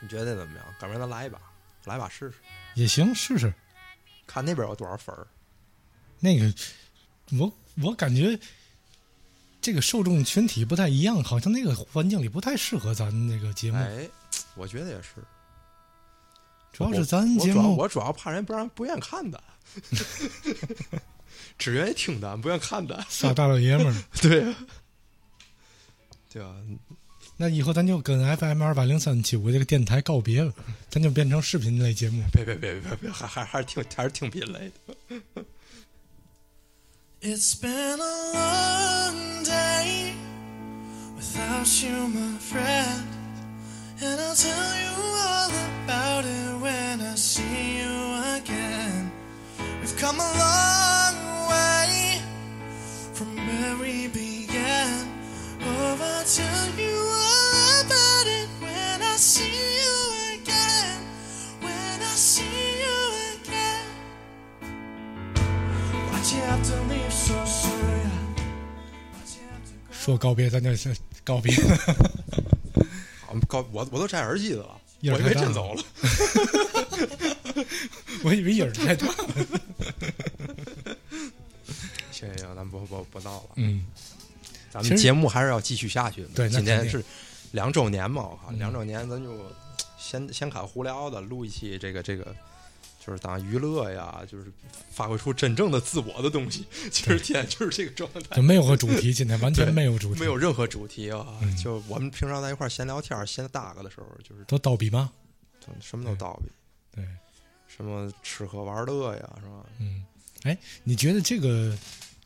[0.00, 0.66] 你觉得怎么样？
[0.78, 1.38] 赶明儿咱来一把，
[1.84, 2.34] 来一把试试，
[2.74, 3.52] 也行，试试。
[4.26, 5.26] 看那边有多少粉儿。
[6.18, 6.54] 那个，
[7.38, 8.38] 我我感觉
[9.60, 13.78] 这个受众群体不太一样，好像那个环境里不太适合咱那个节目。
[13.78, 14.08] 哎，
[14.54, 15.14] 我觉得也是。
[16.72, 19.42] 主要是咱我主要节目我主要怕人不让不愿意看的，
[21.58, 23.04] 只愿意听的，不愿意看的。
[23.08, 24.02] 仨大老爷们儿。
[24.22, 24.56] 对啊，
[26.32, 26.54] 对啊，
[27.42, 30.52] 那以后咱就跟 FM 二八零三七五这个电台告别了，
[30.90, 32.22] 咱就变成视频类节目。
[32.30, 34.94] 别别别别别，还还还是听还是听品类的。
[37.22, 40.12] It's been a long day
[41.16, 43.06] without you, my friend.
[44.02, 45.50] And I'll tell you all
[45.86, 47.88] about it when I see you
[48.36, 49.10] again.
[49.80, 51.14] We've come a long
[51.48, 52.20] way
[53.14, 55.08] from where we began.
[55.62, 57.29] Oh, I'll tell you all
[69.92, 71.54] 说告别，咱就是告别。
[73.20, 75.84] 好，高我我都摘耳机子了，我以为太大了真走了。
[78.24, 79.06] 我以为影儿太大。
[82.10, 83.84] 行行行，咱不不不闹了，嗯，
[84.70, 86.28] 咱们节目还是要继续下去的。
[86.28, 87.04] 对今天是
[87.52, 89.36] 两周年嘛，我靠，嗯两周年咱就
[89.98, 92.34] 先先侃胡聊的，录一期这个这个。
[93.04, 94.52] 就是当娱乐呀，就是
[94.90, 96.66] 发挥出真正的自我的东西。
[96.92, 101.26] 其实天就是这个状态就，没有个主题，今天完全没有主题，没有任何主题啊。
[101.40, 105.10] 嗯就我们平常在一块儿闲聊天、闲搭个的时候，就是都叨逼吗？
[105.80, 106.50] 什么都叨逼，
[106.94, 107.04] 对，
[107.66, 109.64] 什么吃喝玩乐呀，是吧？
[109.78, 110.04] 嗯，
[110.42, 111.74] 哎，你觉得这个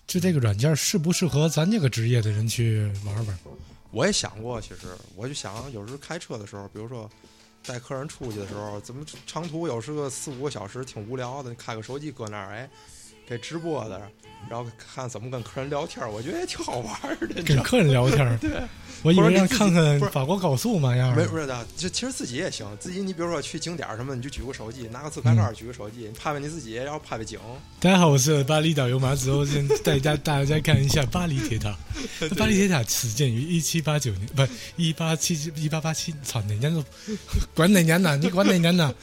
[0.08, 3.38] 就这个软件适不适合咱这个职业的人去玩玩？
[3.94, 7.08] 我也想过，其实我就想，有时候开车的时候，比如说
[7.64, 12.68] 带客人出去的时候，怎么长途有时个四五个小时，挺无聊的，开个手机搁那儿，哎，
[13.26, 14.00] 给直播的，
[14.50, 17.42] 然后看怎么跟客人聊天，我觉得也挺好玩儿的。
[17.42, 18.50] 跟客人聊天儿，对，
[19.02, 27.40] 我以为让看看法国高速嘛样儿没不是的，就其实自己也行，自己你比如说去景点儿什么，你就举个手机，拿个自拍杆儿举个手机，你拍拍你自己，然后拍拍景。
[27.80, 31.74] 大家好，我是巴黎导游马子欧，先带大大家看一下巴黎铁塔。
[32.36, 36.84] 巴黎铁塔始建于一七八九年，不一八七一八八七，操哪年都
[37.54, 38.18] 管哪年呢？
[38.18, 38.94] 你管哪年呢？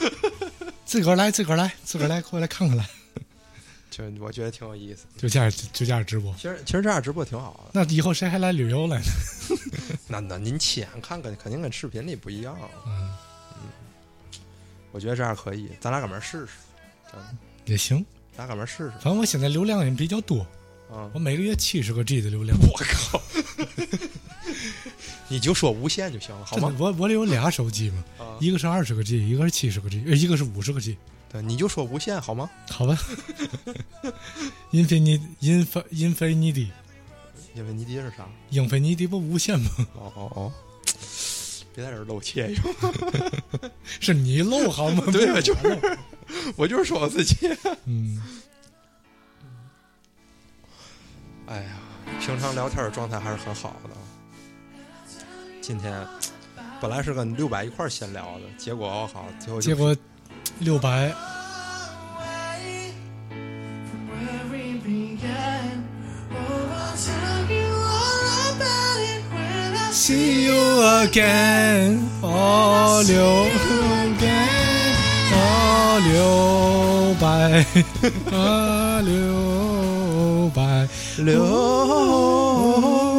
[0.85, 2.85] 自个儿来，自个儿来，自个儿来，过来看看来。
[3.91, 5.05] 就我觉得挺有意思。
[5.17, 6.33] 就这样，就这样直播。
[6.35, 7.73] 其实其实这样直播挺好的。
[7.73, 9.05] 那以后谁还来旅游来呢？
[10.07, 12.57] 那那您亲眼看看肯定跟视频里不一样。
[12.87, 13.13] 嗯
[13.57, 13.69] 嗯，
[14.91, 16.53] 我觉得这样可以，咱俩搁那儿试试。
[17.13, 18.03] 嗯，也行，
[18.35, 18.91] 咱俩搁那儿试试。
[19.01, 20.45] 反正我现在流量也比较多，
[20.91, 22.57] 嗯我，每个月七十个 G 的流量。
[22.59, 23.21] 我靠！
[25.27, 26.73] 你就说无限就行了，好吗？
[26.79, 30.97] 我我这有俩手机嘛，啊，一个是二十个 G，一个是七十个 G，呃一个是五十个 G。
[31.31, 32.49] 对，你就说无限好吗？
[32.69, 32.97] 好吧
[34.71, 36.67] ，infinity inf infinity
[37.53, 38.27] 因为你弟是啥？
[38.49, 39.69] 英菲尼迪不无限吗？
[39.95, 40.53] 哦哦哦，
[41.73, 42.61] 别在这儿露怯哟！
[43.83, 45.03] 是你露好吗？
[45.11, 45.97] 对啊，就是
[46.57, 47.35] 我就是说我自己。
[47.85, 48.21] 嗯，
[51.47, 51.79] 哎呀，
[52.19, 53.89] 平常聊天的状态还是很好的。
[55.61, 56.05] 今天
[56.81, 59.95] 本来是跟六百一块儿闲聊的，结果我靠，最后就结果
[60.59, 61.11] 六百
[62.19, 62.93] away
[63.89, 65.83] from where we began.
[66.31, 66.37] Oh,
[66.71, 70.59] I'll tell you all about it when I See you
[71.03, 73.47] again，哦六
[74.15, 74.93] again，
[75.33, 75.35] 哦
[76.05, 77.65] 六百，
[78.35, 80.87] 啊六百
[81.17, 83.10] 六。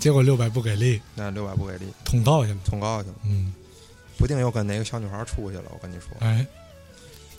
[0.00, 2.58] 结果六百不给力，那六百不给力，通告去了。
[2.64, 3.52] 通告去了，嗯，
[4.16, 5.64] 不定又跟哪个小女孩出去了。
[5.70, 6.44] 我跟你说，哎，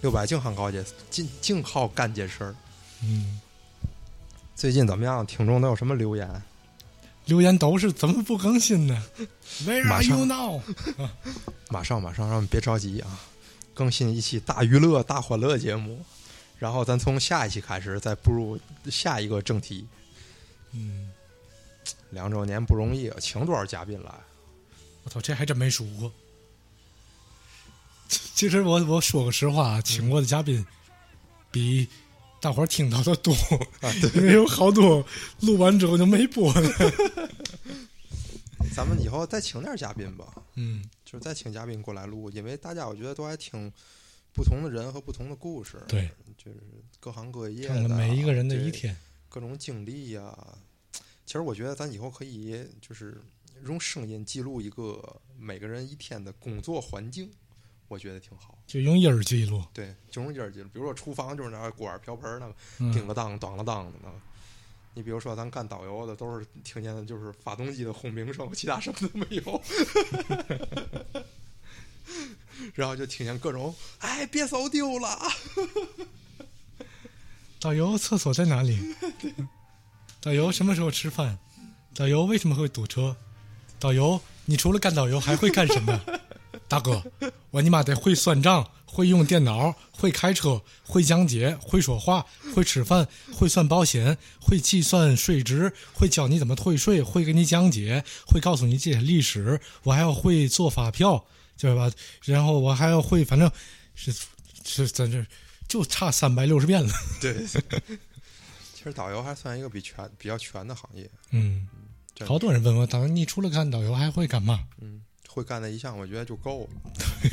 [0.01, 2.55] 六百净好搞这，净净好干这事儿。
[3.03, 3.41] 嗯，
[4.55, 5.25] 最近怎么样？
[5.25, 6.29] 听众都有什么留言？
[7.25, 9.03] 留言都是怎么不更新呢？
[9.65, 10.61] Where 马 are 上 you now？
[11.69, 13.19] 马上马上，让别着急啊！
[13.73, 16.03] 更新一期大娱乐、大欢乐节目，
[16.59, 18.59] 然后咱从下一期开始再步入
[18.89, 19.87] 下一个正题。
[20.73, 21.09] 嗯，
[22.09, 24.13] 两周年不容易啊，请多少嘉宾来？
[25.03, 26.11] 我操，这还真没数过。
[28.35, 30.65] 其实我我说个实话，请过的嘉宾
[31.49, 31.87] 比
[32.39, 33.33] 大伙儿听到的多，
[34.15, 35.05] 因为有好多
[35.41, 36.61] 录完之后就没播了。
[38.75, 43.71] 咱们以后再请点嘉宾吧，嗯，就是再请嘉宾过来录，因为大家我觉得都爱听
[44.33, 46.57] 不同的人和不同的故事，对，就是
[46.99, 48.95] 各行各业的看看每一个人的一天。
[49.29, 50.37] 各种经历呀、
[51.25, 53.21] 其实我觉得咱以后可以就是
[53.65, 57.31] 用声音记录一个每个人一天的工作环境，
[57.87, 58.57] 我觉得挺好。
[58.67, 64.15] 就用音儿记录，对，就用音儿记录，比如说厨房就是那锅碗瓢盆儿那个嗯叮了当当了当的那个。
[64.93, 69.61] 你比如说，咱干导游的都是听见的就是发动机的轰鸣声，其他什么都没有。
[72.75, 75.17] 然后就听见各种“哎，别走丢了
[77.61, 78.77] 导游厕所在哪里？
[80.21, 81.37] 导游什么时候吃饭？
[81.95, 83.15] 导游为什么会堵车？
[83.79, 85.99] 导游，你除了干导游还会干什么？
[86.69, 87.03] 大哥，
[87.49, 101.25] 我尼玛得会算账，会用电脑，会开车，会讲解，会说话，会吃饭，会算保险，会计算税值，会教你怎么退税，会给你讲解，会告诉你这些历史，我还要会做发票，
[101.57, 101.91] 对吧？
[102.23, 103.51] 然后我还要会，反正
[103.95, 104.13] 是
[104.63, 105.25] 是在这
[105.67, 106.93] 就差三百六十遍了。”。
[107.19, 107.35] 对，
[108.81, 111.07] 其实导游还算一个比全比较全的行业。
[111.29, 111.67] 嗯，
[112.25, 114.67] 好多人问我，导游你除了干导游还会干嘛？
[114.79, 116.69] 嗯，会干那一项，我觉得就够了。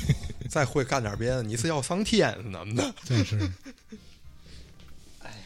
[0.51, 2.95] 再会干点别的，你是要上天是怎么的？
[3.03, 3.51] 真是，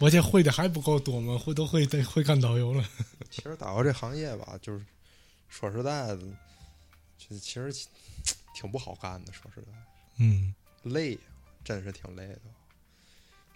[0.00, 1.38] 我这会的还不够多吗？
[1.38, 2.84] 会都会得会干导游了。
[3.30, 4.84] 其实导游这行业吧，就是
[5.48, 6.18] 说实在的，
[7.16, 7.72] 这其实
[8.56, 9.32] 挺不好干的。
[9.32, 9.68] 说实在，
[10.18, 11.16] 嗯，累，
[11.62, 12.40] 真是挺累的。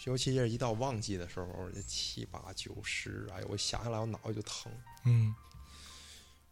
[0.05, 4.71] 尤其是一到旺季的时候，这七八九十，哎呦，我想起来我脑袋就疼，
[5.05, 5.35] 嗯，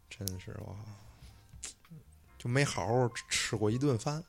[0.09, 0.75] 真是哇，
[2.37, 4.23] 就没好好吃过一顿饭。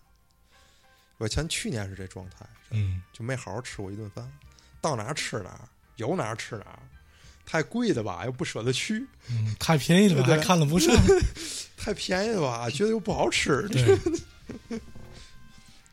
[1.19, 4.31] 我前去年是这状态，嗯，就没好好吃过一顿饭，
[4.81, 6.79] 到哪儿吃哪儿，有哪儿吃哪儿，
[7.47, 10.95] 太贵的吧又不舍得去，嗯，太便宜了吧，还看了不上。
[11.77, 13.67] 太便宜了吧觉得又不好吃，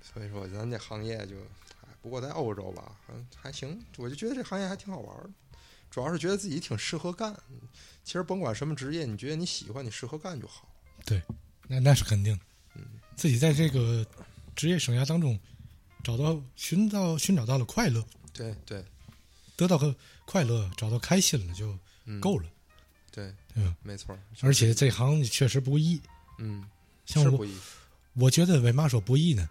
[0.02, 1.63] 所以说咱这行业就，哎
[2.04, 5.34] 不过在欧洲吧，还还行，我就觉得这行业还挺好玩
[5.90, 7.34] 主要是觉得自己挺适合干。
[8.04, 10.68] 其实甭管什么职业，你觉得你喜欢，你适合干就好。
[11.06, 11.22] 对
[11.68, 12.82] 那那是肯定的。
[13.16, 14.06] 自己在这个
[14.54, 15.40] 职业生涯当中
[16.04, 18.84] 找到寻到寻找到了快乐，对对，
[19.56, 19.96] 得到个
[20.26, 22.50] 快乐，找到开心了就嗯，够了。
[23.12, 23.76] 对，对吧？
[23.82, 24.18] 没错。
[24.42, 26.02] 而且这行确实不易，
[26.40, 26.68] 嗯，
[27.06, 27.58] 像我是不易。
[28.16, 29.50] 我觉得为嘛说不易呢？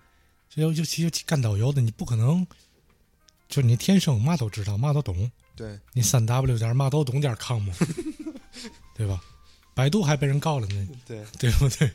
[0.55, 2.47] 就尤其是干导游的，你不可能，
[3.49, 7.67] 就是你天生嘛都知道，嘛都懂，对，你三 w 点嘛都懂点 com，
[8.95, 9.23] 对吧？
[9.75, 11.91] 百度还被人告了呢，对，对不对？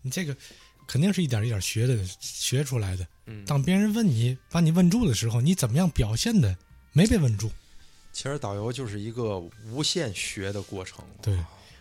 [0.00, 0.34] 你这个
[0.86, 3.06] 肯定是一点一点学的，学出来的。
[3.26, 3.44] 嗯。
[3.44, 6.56] 当别人问你，把你问住的时候，你怎么样表现的
[6.92, 7.50] 没被问住？
[8.12, 9.38] 其实导游就是一个
[9.70, 11.04] 无限学的过程。
[11.20, 11.38] 对，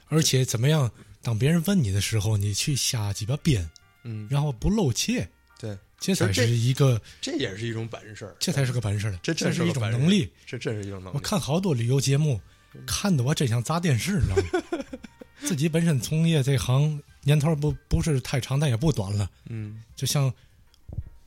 [0.07, 0.91] 而且怎么样？
[1.21, 3.69] 当别人问你的时候，你去瞎鸡巴编，
[4.03, 11.15] 嗯，然后不露怯，对，这才是一个，这也是一种本事，这才是个本事了，这真这是一种能力。，这真是一种能力。
[11.15, 12.41] 我看好多旅游节目，
[12.87, 14.85] 看的我真想砸电视，你知道吗？
[15.43, 19.29] 自己本身从业这行年头不不是太长，但也不短了。
[19.49, 20.33] 嗯就像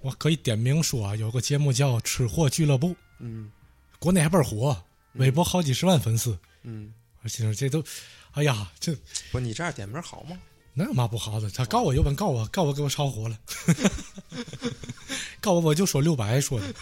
[0.00, 2.88] 我可以点名说啊，有个节目叫《吃货俱乐部》，
[3.20, 3.52] 嗯
[4.00, 4.76] 国内还倍儿火，
[5.12, 6.36] 微博好几十万粉丝。
[6.64, 7.82] 嗯，我心说这都，
[8.32, 8.92] 哎呀，这
[9.30, 10.36] 不，你这样点名好吗？
[10.74, 11.48] 那有嘛不好的？
[11.50, 13.38] 他告我有本告我，告我给我炒火了，
[15.40, 16.74] 告我我就说六百说的，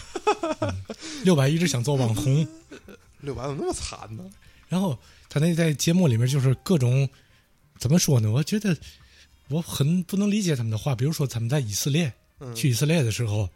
[0.61, 0.83] 嗯
[1.23, 2.47] 六百一直想做网红，
[3.21, 4.23] 六百怎么那么惨呢？
[4.67, 4.97] 然后
[5.29, 7.07] 他那在节目里面就是各种
[7.77, 8.31] 怎么说呢？
[8.31, 8.75] 我觉得
[9.49, 10.95] 我很不能理解他们的话。
[10.95, 13.47] 比如说他们在以色列嗯去以色列的时候，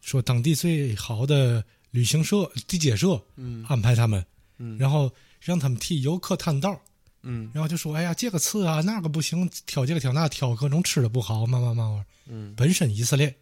[0.00, 4.24] 说当地最好的旅行社、地接社嗯安排他们，
[4.58, 6.80] 嗯然后让他们替游客探道，
[7.24, 7.50] 嗯。
[7.52, 12.04] 然后就说：“哎呀，这个次啊，那个不行，挑这个挑那，挑各种吃的不好，慢慢慢慢。
[12.26, 12.54] 嗯。
[12.56, 13.34] 本身以色列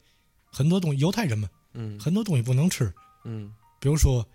[0.45, 1.99] 很多东西，犹太人嘛，嗯。
[2.01, 2.93] 很多东西不能吃，
[3.25, 3.53] 嗯。
[3.81, 4.27] 比如说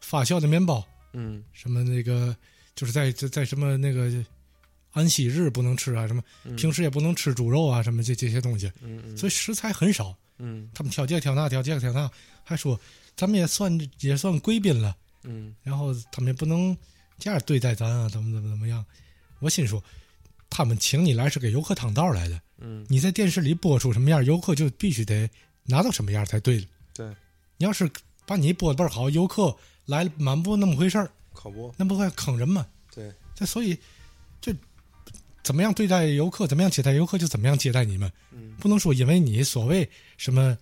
[0.00, 1.42] 发酵的面包，嗯。
[1.52, 2.36] 什么那个
[2.74, 4.10] 就是在在在什么那个
[4.92, 6.56] 安息日不能吃啊，什么嗯。
[6.56, 9.16] 平时也不能吃猪肉啊，什么这这些东西，嗯嗯。
[9.16, 10.16] 所以食材很少。
[10.38, 10.68] 嗯。
[10.74, 12.10] 他们挑这个挑那，挑这个挑那，
[12.42, 12.78] 还说
[13.14, 15.54] 咱们也算也算贵宾了，嗯。
[15.62, 16.76] 然后他们也不能
[17.22, 18.84] 这样对待咱啊，怎么怎么怎么样。
[19.38, 19.80] 我心说，
[20.50, 25.30] 他们请你来是给游客趟道来的，嗯你在电视里播出什么样，游客就必须得
[25.62, 26.66] 拿到什么样才对了。
[26.92, 27.06] 对，
[27.58, 27.88] 你要是
[28.26, 29.56] 把你播的倍儿好，游客
[29.86, 32.66] 来了满不那么回事儿，可不那不会坑人吗？
[32.92, 33.78] 对，这所以
[34.40, 34.52] 这
[35.44, 38.10] 怎么样对待游客，怎么样接待游客，就怎么样接待你们。
[38.32, 40.58] 嗯不能说因为你所谓什么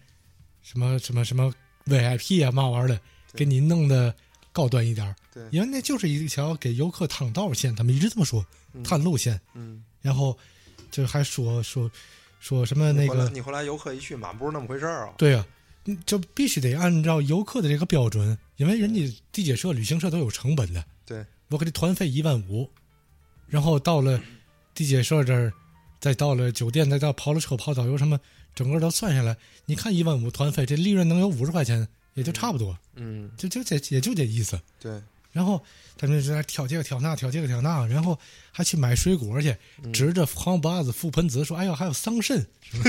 [0.61, 1.51] 什么什么什么
[1.87, 3.01] VIP 啊嘛玩意儿的，
[3.33, 4.15] 给你弄得
[4.61, 5.15] 高端一点儿。
[5.33, 8.45] 对因为那就是一条给游客趟道线，他们一直这么说，
[8.75, 9.41] 嗯探路线。
[9.55, 10.37] 嗯，然后
[10.91, 11.91] 就还说说
[12.41, 15.15] 说什么那个，你后来你后来游客一去满不是那么回事儿啊。
[15.17, 15.47] 对啊，
[15.85, 19.01] 你就必须得按照游客的这个标准，因为人家
[19.33, 20.85] 地接社、旅行社都有成本的。
[21.07, 22.69] 对，我给你团费一万五，
[23.47, 24.21] 然后到了
[24.75, 25.53] 地接社这儿，
[26.01, 28.19] 再到了酒店，再到跑了车、跑导游什么，
[28.55, 29.37] 整个都算下来，
[29.67, 34.61] 你看一万五团费，这利润能有五十块钱，也就差不多，嗯，就就这也就这意思。
[34.81, 35.01] 对，
[35.33, 35.63] 然后
[35.97, 38.19] 他们就在那挑这个挑那，挑这个挑那，然后
[38.51, 42.45] 还去买水果去，嗯指着黄八子、覆盆子说：“哎呦，还有桑葚。
[42.61, 42.85] 什么”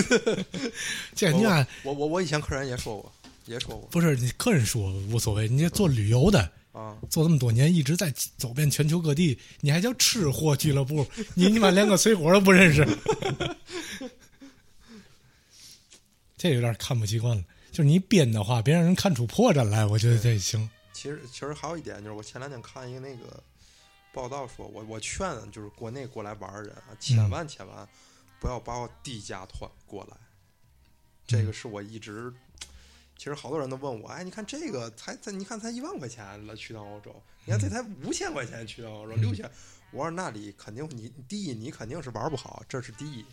[1.15, 3.11] 这你看，我我我以前客人也说过，
[3.45, 6.97] 也说过不是你客人说无所谓，你这做旅游的，啊。
[7.09, 11.05] 做这么多年，一直在走遍全球各地，你还叫吃货俱乐部？
[11.36, 12.86] 你你妈连个水果都不认识，
[16.38, 17.43] 这有点看不习惯了。
[17.72, 20.69] 就是你编的话，别让人看出破绽来，我觉得这行。
[20.91, 23.41] 其实其实还有一点就是，我前两天看一个那个
[24.13, 27.88] 报道说，我我劝就是国内过来玩的人啊，千万千万
[28.41, 30.17] 不要报低价团过来。
[31.26, 32.32] 这个是我一直，
[33.17, 39.49] 其实好多人都问我，哎，你看这个才才你看才一万块钱了去趟欧洲，你看这才五千块钱去趟欧洲，六千。
[39.91, 43.26] 我说那里肯定你第一你肯定是玩不好，这是第一。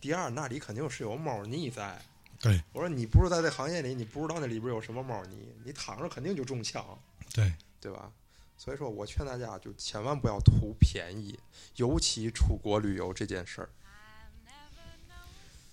[0.00, 2.00] 第二那里肯定是有猫腻在。
[2.42, 6.84] 对我说你不是在这行业里，你不知道那里边有什么猫腻，你躺着肯定就中枪。
[7.32, 8.10] 对，对吧？
[8.58, 11.38] 所以说我劝大家就千万不要图便宜，
[11.76, 13.70] 尤其出国旅游这件事儿。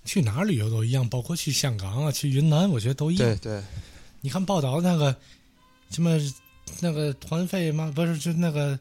[0.05, 3.38] 去哪儿旅游都一样，包括去香港啊、去云南，我觉得都一样。
[3.38, 3.61] 对，
[4.22, 5.15] 你看报道那个
[5.89, 6.17] 什么
[6.82, 8.80] 那个团费嘛，不是就那个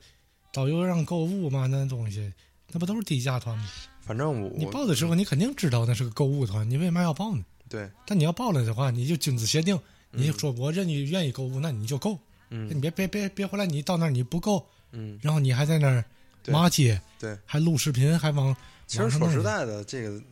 [0.53, 2.33] 导游让购物嘛，那东西
[2.69, 3.67] 那不都是低价团吗？
[4.01, 7.45] 反正我你报的时候，你肯定知道那是个购物团，你为嘛要报呢？
[7.69, 9.79] 对，但你要报了的话，你就君子协定，
[10.11, 12.19] 你就说我愿意愿意购物，那你就购。
[12.51, 12.69] 嗯。
[12.69, 16.05] 你别别别别回来，你到那儿你不够，嗯，然后你还在那儿
[16.43, 16.53] 对。
[16.53, 18.57] 骂街，对，还录视频，还往
[18.87, 20.23] 其实说实在的，这个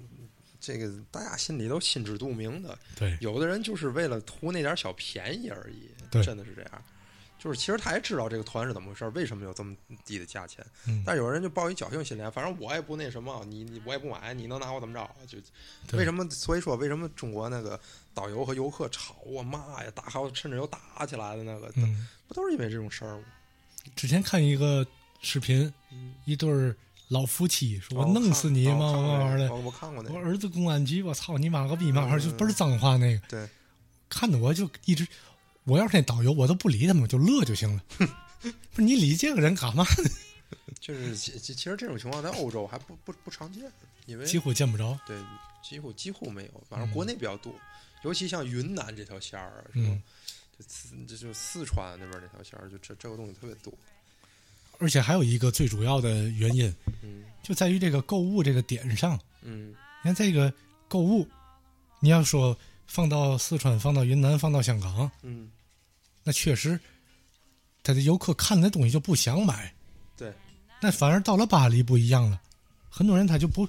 [0.58, 2.78] 这个大家心里都心知肚明的。
[2.98, 3.16] 对。
[3.20, 6.22] 有的人就是为了图那点小便宜而已，对。
[6.24, 6.84] 真的是这样。
[7.46, 9.72] 就是其实他也知道这个团是怎么回事，为什么有这么
[10.04, 15.08] 低的价钱，嗯但有人就抱一侥幸心理，反正我也不那什么，你你我也不买，你能拿我怎么着？
[15.28, 15.38] 就
[15.96, 16.28] 为什么？
[16.28, 17.78] 所以说为什么中国那个
[18.12, 23.22] 导游和游客吵啊骂呀，打还有甚至有打起来的那个，嗯，不都是因为这种事儿吗？
[23.94, 24.84] 之前看一个
[25.22, 25.72] 视频，
[26.24, 26.74] 一对儿
[27.10, 29.48] 老夫妻说：“我哦弄死你嘛看哦嘛玩的。
[29.48, 33.28] 哦我看过那个我儿子公安局，我操你妈个逼嘛玩意儿，就嗯倍儿脏话那个。
[33.28, 33.48] 对，
[34.08, 35.06] 看的我就一直，
[35.66, 37.82] 我要是那导游，我都不理他们，我就乐就行了。
[38.72, 40.10] 不是你理这个人干嘛呢？
[40.80, 43.64] 就是其其其实这种情况在欧洲还不不不常见，
[44.06, 44.98] 因为几乎见不着。
[45.06, 45.16] 对
[45.62, 47.52] 几乎几乎没有，反正国内比较多，
[48.04, 50.02] 尤其像云南这条线儿，是吧嗯，
[50.56, 53.72] 就四这就四川那边那条线儿，就这这个东西特别多。
[54.78, 59.18] 而且还有一个最主要的原因，嗯就在于这个购物这个点上。
[59.42, 60.52] 嗯你看这个
[60.86, 61.26] 购物，
[61.98, 62.56] 你要说
[62.86, 65.50] 放到四川、放到云南、放到香港，嗯，
[66.26, 66.78] 那确实，
[67.84, 69.72] 他的游客看那东西就不想买。
[70.16, 70.32] 对，
[70.82, 72.40] 那反而到了巴黎不一样了，
[72.90, 73.64] 很多人他就不，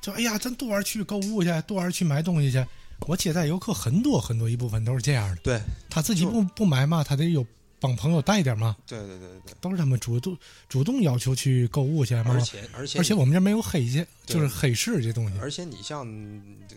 [0.00, 2.64] 就哎呀，咱多玩去购物去，多玩去买东西去。
[3.08, 7.44] 我接待游客很多很多一部分都是这样的，对他自己不不买嘛，他得有
[7.80, 10.38] 帮朋友带点嘛，对对对对，都是他们主动
[10.68, 12.30] 主动要求去购物去嘛。
[12.30, 15.38] 而且而且而且我们这没有黑去，就是黑市这东西。
[15.40, 16.06] 而且你像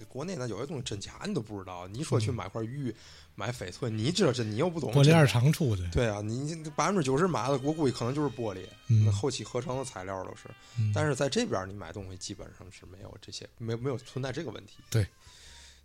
[0.10, 1.88] 国内呢，有些东西真假你都不知道。
[1.88, 2.94] 你说去买块玉、
[3.40, 4.92] 买翡翠，你知道这，你又不懂。
[4.92, 10.50] 嗯玻璃二厂出的，对啊，你百分之九十买的，我估计可能就是玻璃，嗯那后期合成的材料都是。
[10.78, 14.74] 嗯但是在这边你买东西基本上是没有这些，没没有存在这个问题。
[14.90, 15.08] 对，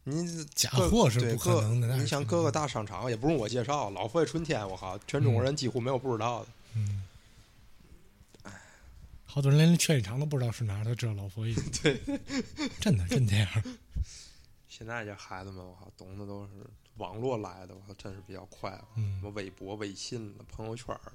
[0.03, 6.49] 你假货是不可能的你想各个大商场，也不用我介绍，老佛爷春天，我靠，全中国人几乎没有不知道的。
[6.75, 7.05] 嗯，
[9.25, 11.55] 好多人连劝业场都不知道是哪儿，都知道老佛爷。
[11.83, 12.01] 对，
[12.81, 13.49] 真的真这样。
[14.69, 16.51] 现在这孩子们，我靠，懂的都是
[16.97, 18.89] 网络来的，我靠，真是比较快了。
[18.97, 21.13] 嗯什么微博、微信、朋友圈儿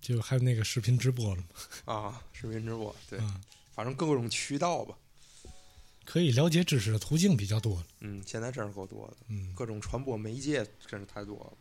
[0.00, 3.40] 就还有那个视频直播了嘛，啊，视频直播，对，啊，
[3.72, 4.96] 反正各种渠道吧。
[6.06, 7.86] 可以了解知识的途径比较多了。
[8.00, 11.52] 嗯，现在真是够多的，嗯，各种传播媒介真是太多了。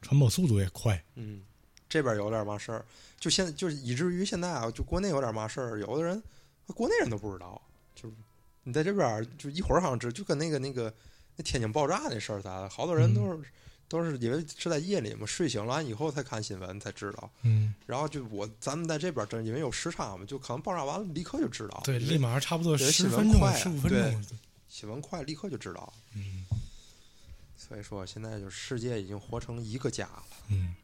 [0.00, 1.02] 传播速度也快。
[1.14, 1.44] 嗯，
[1.88, 2.84] 这边有点嘛事儿，
[3.20, 6.20] 就现就是以至于现在啊，就国内有点嘛事儿，有的人
[6.68, 7.60] 国内人都不知道，
[7.94, 8.14] 就是
[8.64, 10.92] 你在这边儿就一会儿好像知，就跟那个那个
[11.36, 13.48] 那天津爆炸那事儿似的，好多人都是、
[13.88, 24.24] 都是因为是在夜里嘛，睡醒了以后才看新闻才知道，嗯，然后就我咱们在这边儿真因为有时差嘛，就可能爆炸完了立刻就知道，对，立马差不多对十分钟、十五分钟。
[24.68, 26.44] 新闻快立刻就知道，嗯。
[27.56, 30.74] 所以说现在就世界已经活成一个家了，嗯，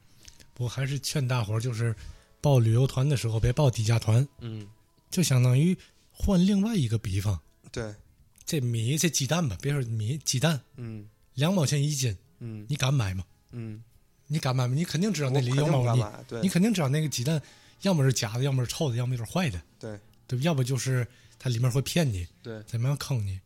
[0.55, 1.94] 不过还是劝大伙儿，就是
[2.40, 4.66] 报旅游团的时候别报低价团，嗯，
[5.11, 5.76] 就相当于
[6.11, 7.38] 换另外一个比方，
[7.70, 7.94] 对，
[8.51, 13.24] 这米这鸡蛋吧，别说米鸡蛋嗯两毛钱一斤，嗯你敢买吗？
[13.53, 13.80] 嗯，
[14.26, 14.74] 你敢买吗？
[14.74, 17.40] 你肯定知道那里有猫腻，不敢买，对你肯定知道那个鸡蛋
[17.82, 19.96] 要么是假的，要么是臭的，要么就是坏的，对
[20.26, 20.40] 对？
[20.40, 21.07] 要不就是
[21.38, 22.61] 它里面会骗你，对。
[22.64, 23.38] 怎么样坑你？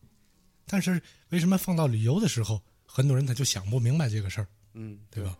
[0.66, 0.98] 但是
[1.28, 5.36] 为什么放到旅游的时候，很多人他就想不明白这个事儿，嗯，对吧？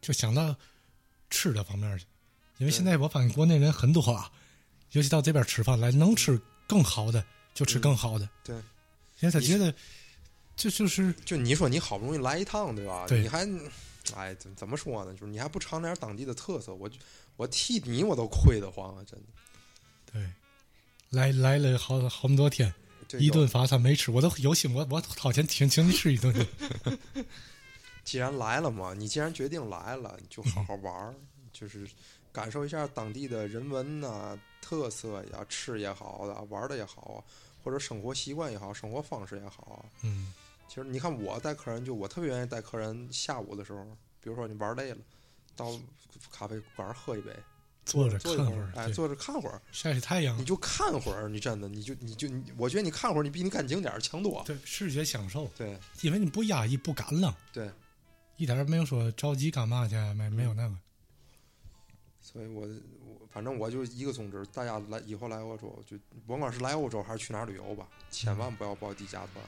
[0.00, 0.56] 就想到
[1.28, 2.06] 吃的方面去，
[2.56, 4.32] 因为现在我发现国内人很多啊，
[4.92, 7.22] 尤其到这边吃饭来，能吃更好的
[7.54, 8.54] 就吃更好的，对，
[9.20, 9.72] 因为他觉得
[10.56, 13.06] 这就是就你说你好不容易来一趟，对吧？
[13.08, 13.48] 对你还，
[14.14, 15.12] 哎，怎怎么说呢？
[15.12, 16.98] 就是你还不尝点当地的特色，我就
[17.36, 19.04] 我替你我都亏得慌啊！
[19.04, 19.26] 真的，
[20.12, 20.30] 对，
[21.10, 22.74] 来来了好好多天，
[23.18, 27.24] 一顿法餐没吃，我都有心我我掏钱请请你吃一顿去。
[28.04, 31.14] 既然来了嘛，你既然决定来了，你就好好玩儿，
[31.52, 31.88] 就是
[32.30, 37.18] 感受一下当地的人文呐、特色呀，吃也好的，玩的也好啊，
[37.64, 39.88] 或者生活习惯也好，生活方式也好啊。
[40.02, 40.32] 嗯
[40.66, 43.84] 其实你看我带客人，就我特别愿意带客人下午的时候，
[44.20, 44.98] 比如说你玩累了，
[45.54, 45.70] 到
[46.32, 47.30] 咖啡馆喝一杯，
[47.84, 49.60] 坐着坐一看会儿，，哎，坐着看会儿。
[49.70, 54.42] 晒晒太阳你，就看会儿，你真的，你就你就你，我觉得你看会儿，你比你干景点强多。
[54.46, 57.70] 对视觉享受，对因为你不压抑不赶了，对，
[58.38, 60.74] 一点没有说着急干嘛去，没没有那个。
[62.20, 63.03] 所以我我
[63.34, 69.44] 反正我就一个宗旨，大家来以后来欧洲，就甭管是来欧洲还是去哪儿旅游吧，千万不要报低价团，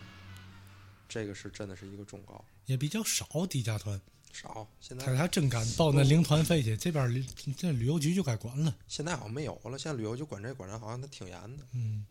[1.09, 2.45] 这个是真的是一个忠告。
[2.65, 4.01] 也比较少低价团，
[4.33, 7.25] 少，现在他在还真敢报那零团费去，这边旅
[7.57, 8.77] 这旅游局就该管了。
[8.89, 11.65] 现在好像没有了，现在旅游局管这管那，好像他挺严的。
[11.73, 12.05] 嗯，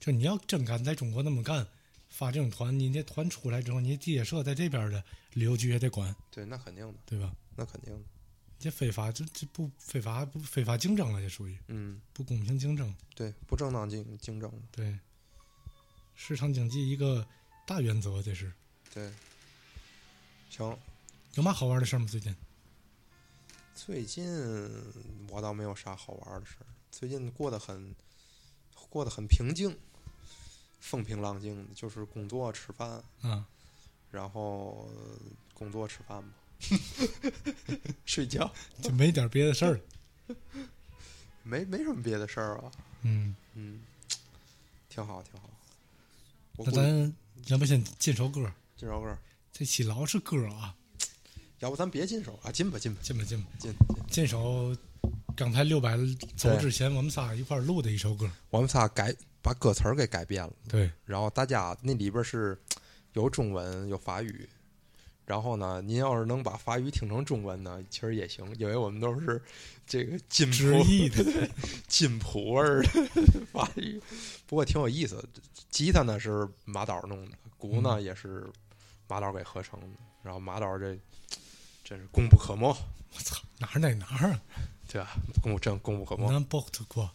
[0.00, 1.66] 就你要真敢在中国那么干，
[2.08, 7.30] 发这种团，你这团出来之后，你地铁社在这边的旅游局也得管，对，那肯定的，对吧？
[7.54, 8.00] 那肯定的。
[8.58, 12.94] 这非法这这不非法不非法竞争了，这属于嗯，不公平竞争。
[13.14, 14.50] 对，不正当竞竞争。
[14.70, 14.98] 对，
[16.14, 17.26] 市场经济一个
[17.66, 18.52] 大原则，这是
[18.92, 19.12] 对，
[20.48, 20.76] 行，
[21.34, 22.06] 有嘛好玩的事吗？
[22.08, 22.34] 最近？
[23.74, 24.26] 最近
[25.28, 27.94] 我倒没有啥好玩的事儿，最近过得很
[28.88, 29.78] 过得很平静，
[30.80, 33.44] 风平浪静的，就是工作吃饭，嗯，
[34.10, 35.18] 然后呃
[35.52, 36.28] 工作吃饭吧，
[38.04, 38.52] 睡觉，
[38.82, 39.80] 就没点别的事儿。
[41.42, 43.80] 没没什么别的事儿啊，嗯，嗯，
[44.88, 45.48] 挺好挺好。
[46.56, 47.14] 我那咱
[47.46, 48.50] 要不先进首歌？
[48.76, 49.16] 进首歌，
[49.52, 50.74] 这期老是歌啊，
[51.60, 53.74] 要不咱别进首啊，进吧进吧进吧进吧，进。
[54.10, 54.74] 进首
[55.36, 55.96] 刚才六百
[56.36, 58.28] 走之前我们仨一块儿录的一首歌。
[58.50, 60.52] 我们仨改把歌词儿给改变了。
[60.68, 62.58] 对，然后大家那里边是
[63.12, 64.48] 有中文有法语，
[65.26, 69.42] 然后呢，您要是能把法语听成中文呢，其实也行，因为我们都是
[69.84, 71.24] 这个金直谱译的。
[71.88, 72.88] 金谱味儿的
[73.52, 74.00] 法语，
[74.46, 75.28] 不过挺有意思。
[75.68, 78.46] 吉他呢是马导弄的，鼓呢、也是
[79.08, 79.86] 马导给合成的，
[80.22, 80.96] 然后马导这
[81.82, 84.40] 真是功不可没，我操，哪儿哪哪儿啊？
[84.88, 85.16] 对吧？
[85.42, 86.30] 功真功不可没。
[86.30, 87.10] 南北特过。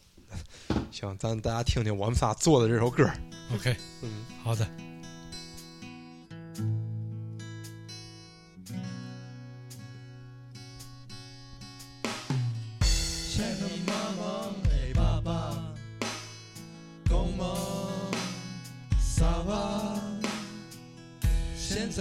[0.92, 3.10] 行，咱大家听听我们仨做的这首歌。
[3.54, 4.91] OK，嗯，好的。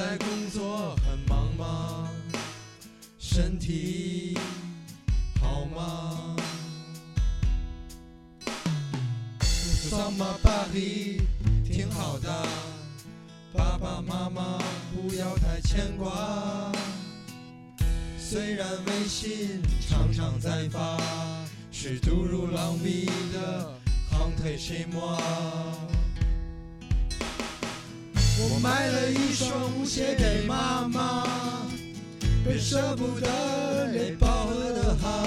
[0.00, 2.08] 在工作很忙吗？
[3.18, 4.34] 身体
[5.38, 6.34] 好吗
[9.42, 11.20] ？Nous sommes à Paris，
[11.66, 12.46] 挺好的。
[13.52, 14.58] 爸爸妈妈
[14.94, 16.72] 不要太牵挂。
[18.18, 20.96] 虽然微信常常在发，
[21.70, 23.78] 是嘟如朗比的
[24.10, 25.20] Hante chez moi。
[28.42, 31.26] 我买了一双舞鞋给妈妈，
[32.42, 35.26] 别舍不得累饱了的哈。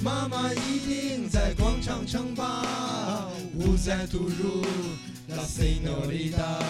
[0.00, 4.64] 妈妈一定在广场称霸，舞在突如
[5.28, 6.62] La Señorita。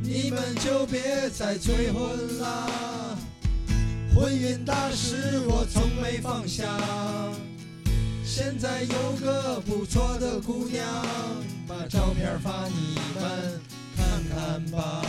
[0.00, 2.68] 你们就别再催婚啦，
[4.14, 6.64] 婚姻大事我从没放下。
[8.38, 10.86] 现在有个不错的姑娘，
[11.66, 13.60] 把照片发你们
[13.96, 15.02] 看看吧。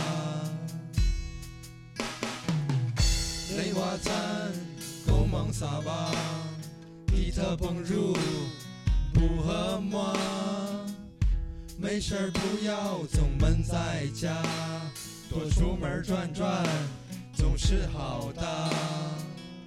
[3.56, 4.12] 雷瓦赞，
[5.06, 6.10] 狗蒙萨巴，
[7.06, 8.16] 比特蹦入
[9.14, 10.12] 不和 moi。
[11.78, 14.42] 没事不要总闷在家，
[15.30, 16.66] 多出门转转
[17.32, 18.70] 总是好的。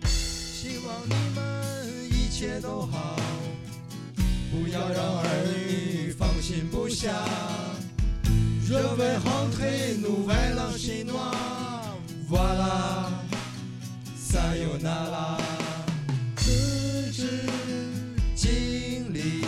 [0.05, 3.16] 希望你们一切都好，
[4.53, 5.25] 不要让儿
[5.67, 7.11] 女放心不下。
[8.69, 11.17] 热问好退路，外郎心暖，
[12.29, 13.11] 哇啦，
[14.15, 15.39] 撒哟那啦。
[16.35, 17.27] 自知
[18.35, 19.43] 经历，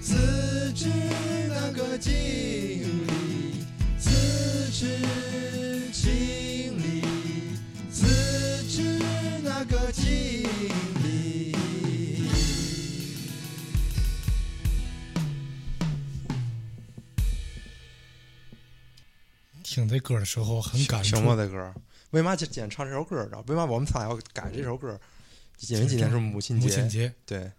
[0.00, 0.88] 自知
[1.48, 3.64] 那个经历，
[3.96, 4.10] 自
[4.72, 4.98] 知
[5.92, 6.45] 情。
[19.86, 21.22] 听这歌的时候很感动什。
[21.22, 21.72] 么的歌？
[22.10, 23.24] 为嘛今今天唱这首歌？
[23.24, 24.98] 知道为嘛我们仨要改这首歌？
[25.68, 26.66] 因为今天是母亲节。
[26.66, 27.50] 母亲节，对，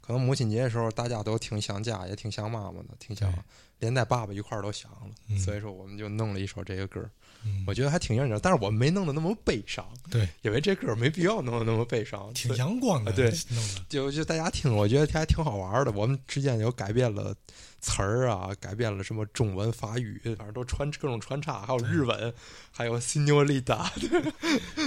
[0.00, 3.32] 可能母亲节的时候大家都挺想家，也挺想妈妈的，挺想，
[3.78, 5.00] 连带爸爸一块儿都想了。
[5.28, 7.08] 嗯所以说，我们就弄了一首这个歌。
[7.44, 12.32] 嗯我觉得还挺认真，但是我没弄得那么悲伤，对，因为这歌没必要弄得那么悲伤。
[12.34, 15.92] 挺阳光的，啊对弄的，就就大家听，我觉得还挺好玩的。
[15.92, 17.34] 我们之间有改变了
[17.80, 22.32] 词儿啊，改变了什么中文、法语，反正都穿各种穿插，还有日文，
[22.70, 23.90] 还有 Señorita。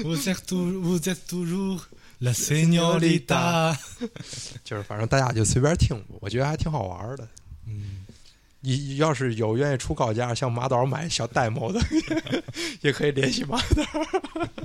[0.04, 1.82] Vous êtes tou- vous êtes toujours
[2.20, 3.78] la señorita。
[4.64, 7.28] 就是反正大家就随便听，我觉得还挺好玩的。
[7.68, 8.05] 嗯，
[8.66, 11.80] 你要是有愿意出高价向马导买小 demo 的，
[12.82, 13.84] 也可以联系马导。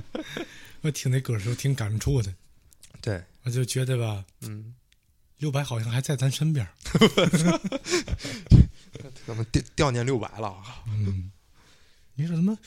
[0.81, 2.33] 我听那歌的时候挺感触的，
[2.99, 4.73] 对，我就觉得吧，嗯，
[5.37, 6.67] 六百好像还在咱身边。
[9.25, 10.83] 怎么掉掉念六百了啊？
[10.87, 11.31] 嗯，
[12.15, 12.57] 你说怎么？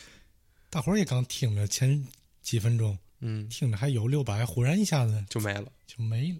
[0.70, 2.06] 大伙儿也刚听了前
[2.42, 5.70] 几分钟，嗯，听着还有六百，忽然一下子就没了。
[5.86, 6.38] 就没了。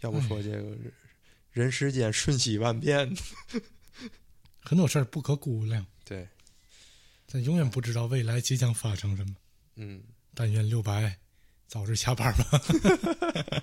[0.00, 0.76] 要不说这个
[1.52, 3.14] 人世间瞬息万变，
[4.60, 6.26] 很多事儿不可估量，对，
[7.26, 9.34] 咱永远不知道未来即将发生什么。
[9.76, 10.02] 嗯，
[10.34, 11.18] 但愿六白
[11.66, 12.44] 早日下班吧。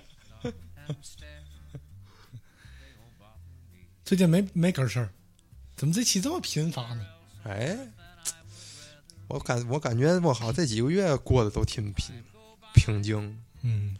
[4.04, 5.08] 最近没没根事儿，
[5.76, 7.06] 怎么这期这么频繁呢？
[7.44, 7.78] 哎，
[9.28, 12.24] 我感我感觉我好这几个月过得都挺平
[12.74, 13.96] 平静，嗯，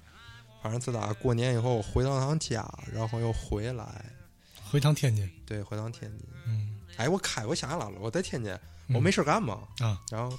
[0.62, 4.04] 反正自打过年以后我回到趟家，然后又回来，
[4.70, 6.26] 回趟天津，对，回趟天津。
[6.46, 8.52] 嗯哎，我开，我想起来了，我在天津，
[8.88, 10.38] 嗯我没事干嘛，啊，然后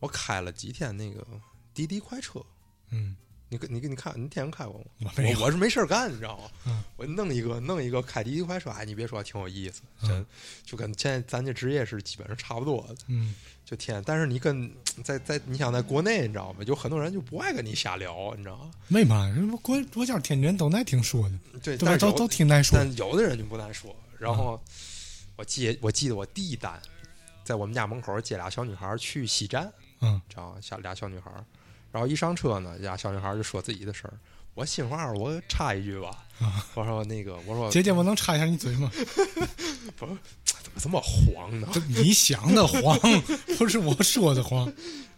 [0.00, 1.24] 我开了几天那个
[1.72, 2.44] 滴滴快车。
[2.90, 3.16] 嗯，
[3.52, 5.12] 你你你看，你天天开过吗？
[5.16, 6.44] 我没我我是没事儿干，你知道吗？
[6.66, 10.26] 嗯我弄一个弄一个开滴滴快车，哎，你别说，挺有意思，真、嗯
[10.64, 12.96] 就跟现在咱这职业是基本上差不多的。
[13.08, 13.34] 嗯，
[13.64, 14.70] 就天，但是你跟
[15.04, 16.60] 在在你想在国内，你知道吗？
[16.66, 18.70] 有很多人就不爱跟你瞎聊，你知道吗？
[18.88, 21.84] 没嘛，人不国国家天津都爱听说的，对，对吧？
[21.86, 22.78] 但是都都挺爱说。
[22.78, 23.94] 但有的人就不难说。
[24.18, 24.58] 然后
[25.36, 26.80] 我记我记得我第一单
[27.44, 30.58] 在我们家门口接俩小女孩去西站，嗯，知道吗？
[30.62, 31.30] 小俩小女孩，
[31.92, 34.14] 然后一上车呢，俩小女孩就说自己的事儿。
[34.54, 38.90] 我心话，我插一句吧，啊我说那个，我说姐姐，我能插一下你嘴吗？
[39.96, 41.68] 不是怎么这么黄呢？
[41.88, 42.98] 你想的黄，
[43.56, 44.70] 不是我说的黄。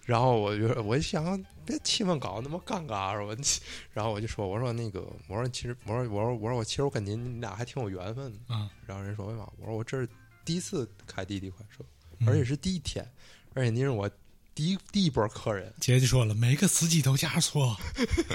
[0.05, 3.43] 然后我就我就想，别气氛搞那么尴尬是吧？
[3.93, 8.55] 然后我就说，我说那个，我说其实，我说我说我说我其实我跟您俩还挺有缘分的。
[8.55, 9.49] 啊，然后人说为嘛？
[9.59, 10.09] 我说我这是
[10.45, 11.83] 第一次开滴滴快车，
[12.19, 13.05] 嗯而且是第一天，
[13.55, 14.09] 而且您是我
[14.55, 17.77] 第一第一波客人，姐就说了，每个司机都加错，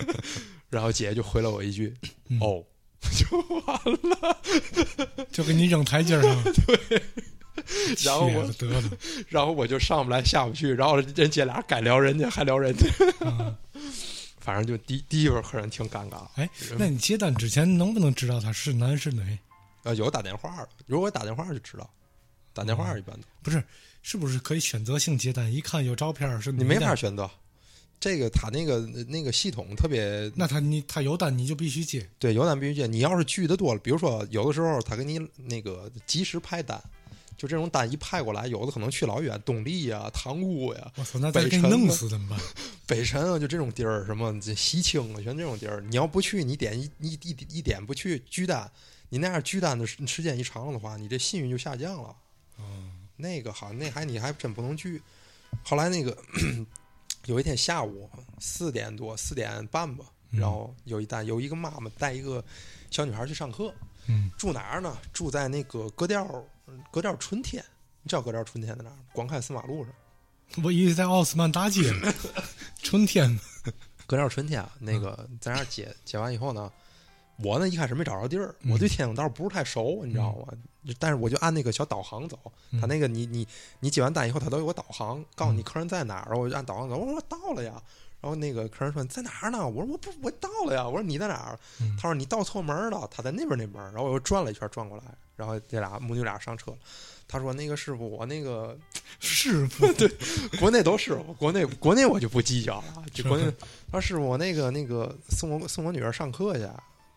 [0.70, 1.96] 然后姐姐就回了我一句
[2.30, 2.64] ：“嗯哦。
[3.16, 4.38] ”就完了。
[5.32, 6.44] 就给你扔台阶上。
[6.44, 7.02] 对，
[8.04, 8.92] 然后我得了，
[9.30, 12.86] 然后我就上不来下不去，然后人姐俩该聊人家还聊人家，
[13.22, 13.56] 嗯
[14.42, 16.28] 反正就第第一波客人挺尴尬。
[16.36, 19.38] 哎，那你接单之前能不能知道他是男是女？
[19.84, 21.90] 呃，有打电话的，如果打电话就知道，
[22.54, 23.64] 打电哦话一般都不是，
[24.02, 25.54] 是不是可以选择性接单？
[25.54, 27.30] 一看有照片是女你没法选择。
[28.00, 28.80] 这个他那个
[29.10, 32.10] 那个系统特别，那他你他有单你就必须接。
[32.18, 32.88] 对有单必须接。
[32.88, 36.82] 你要是聚的多了，比如说有的时候他给你那个及时派单，
[37.36, 42.40] 就这种单一派过来，有的可能去老远，东丽呀、塘沽呀，我操，那再给你弄啊死怎么办？
[42.88, 48.72] 北辰啊，就这种地儿，什么这西青啊，全这种地儿，你要不去，你点一一一一点不去拒单，
[49.10, 52.16] 你那样拒单的时时间一长了的话，你这信誉就下降了。
[53.20, 55.02] 哦，那个好，那还你还真不能去。
[55.64, 56.18] 后来那个
[57.26, 58.10] 有一天下午
[58.40, 62.44] 四点多四点半吧，嗯然后有一单有一个妈妈带一个
[62.90, 63.74] 小女孩去上课，
[64.08, 64.98] 嗯，住哪儿呢？
[65.14, 66.26] 住在那个格调
[66.92, 67.64] 格调春天，
[68.04, 69.00] 你知道格调春天在哪儿吗？
[69.14, 69.94] 广开四马路上。
[70.64, 72.14] 我以为在奥斯曼大街呢，
[72.82, 73.42] 春天呢
[74.08, 76.72] 格调春天啊，那个嗯在那儿接接完以后呢，
[77.38, 80.54] 我呢一开始没找着地儿，嗯我对天津道不是太熟，你知道吗？
[81.00, 82.40] 但是我就按那个小导航走，
[82.72, 83.48] 嗯他那个你你
[83.80, 87.82] 你接完单以后，他都有个导航，告诉你客人在哪儿，我就按导航走，我说我到了呀。
[88.22, 89.66] 然后那个客人说你在哪儿呢？
[89.66, 90.86] 我说我不我到了呀。
[90.86, 91.60] 我说你在哪儿？
[91.80, 93.82] 嗯他说你到错门了，他在那边那门。
[93.94, 95.04] 然后我又转了一圈转过来，
[95.38, 96.78] 然后这俩母女俩上车了。
[97.30, 98.78] 他说那个师傅，我那个
[99.22, 100.12] 师傅 对，
[100.60, 103.44] 国内都师傅，国内国内我就不计较了，就国内。
[103.90, 106.68] 他说师傅，我那个那个送我送我女儿上课去。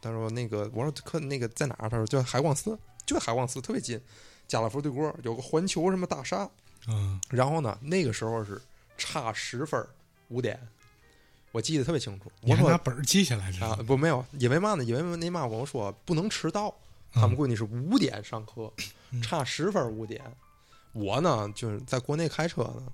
[0.01, 1.89] 他说那个我说课那个在哪儿？
[1.89, 4.01] 他说就海光寺，就在海光寺特别近，
[4.49, 6.49] 家乐福对过有个环球什么大厦。
[6.89, 8.61] 嗯，然后呢，那个时候是
[8.99, 9.87] 差十分
[10.29, 10.59] 五点，
[11.53, 12.31] 我记得特别清楚。
[12.41, 14.83] 我说你还拿本儿记下来着啊，不没有，因为嘛呢？
[14.83, 16.75] 因为那嘛跟我说不能迟到，
[17.13, 18.73] 他们闺女是五点上课，
[19.11, 20.21] 嗯差十分五点。
[20.93, 22.93] 我呢就是在国内开车呢，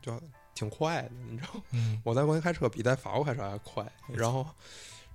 [0.00, 0.22] 就就
[0.54, 1.62] 挺快的，你知道吗？
[1.72, 3.84] 嗯我在国内开车比在法国开车还快。
[4.06, 4.46] 然后，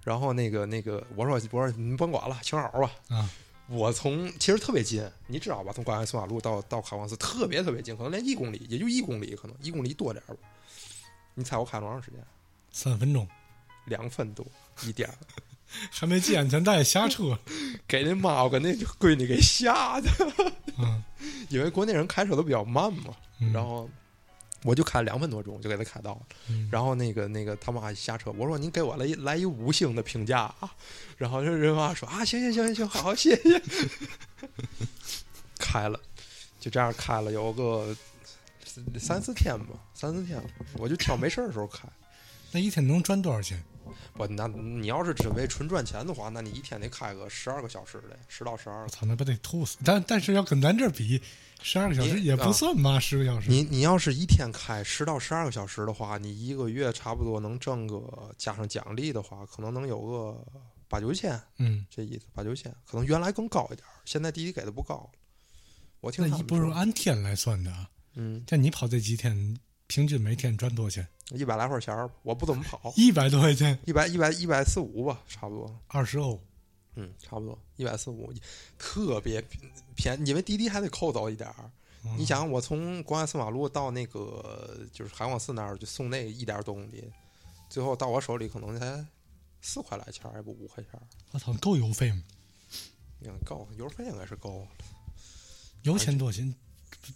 [0.04, 2.92] 然后那个那个，我说我说你甭管了，请好吧。
[3.08, 3.30] 啊，
[3.72, 5.72] 我从其实特别近，你知道吧？
[5.74, 10.42] 从广安松马路到到卡旺斯特别特别近，可能连一公里，也就一公里，可能一公里多点儿吧。
[11.34, 12.20] 你猜我开了多长时间？
[12.72, 13.28] 三分钟
[13.86, 14.46] 两分多
[14.84, 15.16] 一点儿。
[15.90, 17.40] 还没系安全带下车，
[17.88, 20.10] 给那妈我跟那闺女给吓的，
[20.78, 21.02] 嗯，
[21.48, 23.90] 因为国内人开车都比较慢嘛，嗯然后
[24.64, 30.72] 我就开两分多钟就给他开到了，嗯然后那个那个他妈一下车，我说您给我来一来一五星的评价啊，
[31.18, 33.62] 然后这人妈说啊行行行行行好谢谢，
[35.58, 36.00] 开了，
[36.60, 37.96] 就这样开了有个
[39.00, 40.42] 三四天吧，三四天，
[40.78, 41.88] 我就挑没事儿的时候开。
[42.52, 43.64] 那一天能赚多少钱？
[44.14, 49.78] 不，那你要是只为纯赚钱的话，那你一天得开个十二个小时的，十到十二操，那不得吐死！
[49.84, 51.22] 但但是要跟咱这儿比，
[51.62, 53.50] 十二个小时也不算嘛，十个小时。
[53.50, 60.46] 你你要是一天开十到十二个小时的话，你一个月差不多能挣个加上奖励的话，可能能有个
[60.88, 65.10] 八九千，嗯，这意思八九千，可能原来更高一点，现在滴滴给的不高。
[66.00, 67.90] 我听他一不是，按天来算的啊？
[68.16, 69.58] 嗯，像你跑这几天，
[69.92, 71.06] 平均每天赚多少钱？
[71.32, 75.80] 一百来块钱儿，我不怎么跑，一百多块钱，一百一百一百四五吧，差不多。
[75.88, 76.40] 二十欧。
[76.96, 78.34] 嗯，差不多一百四五，
[78.78, 79.44] 特别
[79.94, 81.70] 便宜，因为滴滴还得扣走一点儿。
[82.06, 87.04] 嗯你想，我从广安四马路到那个就是海广寺那儿，就送那一点多公里，
[87.70, 89.06] 最后到我手里可能才
[89.62, 92.24] 四块来钱儿，还不五块钱儿，我操，够油费吗？
[93.20, 94.68] 应该够，油费应该是够了，
[95.82, 96.56] 油钱多钱？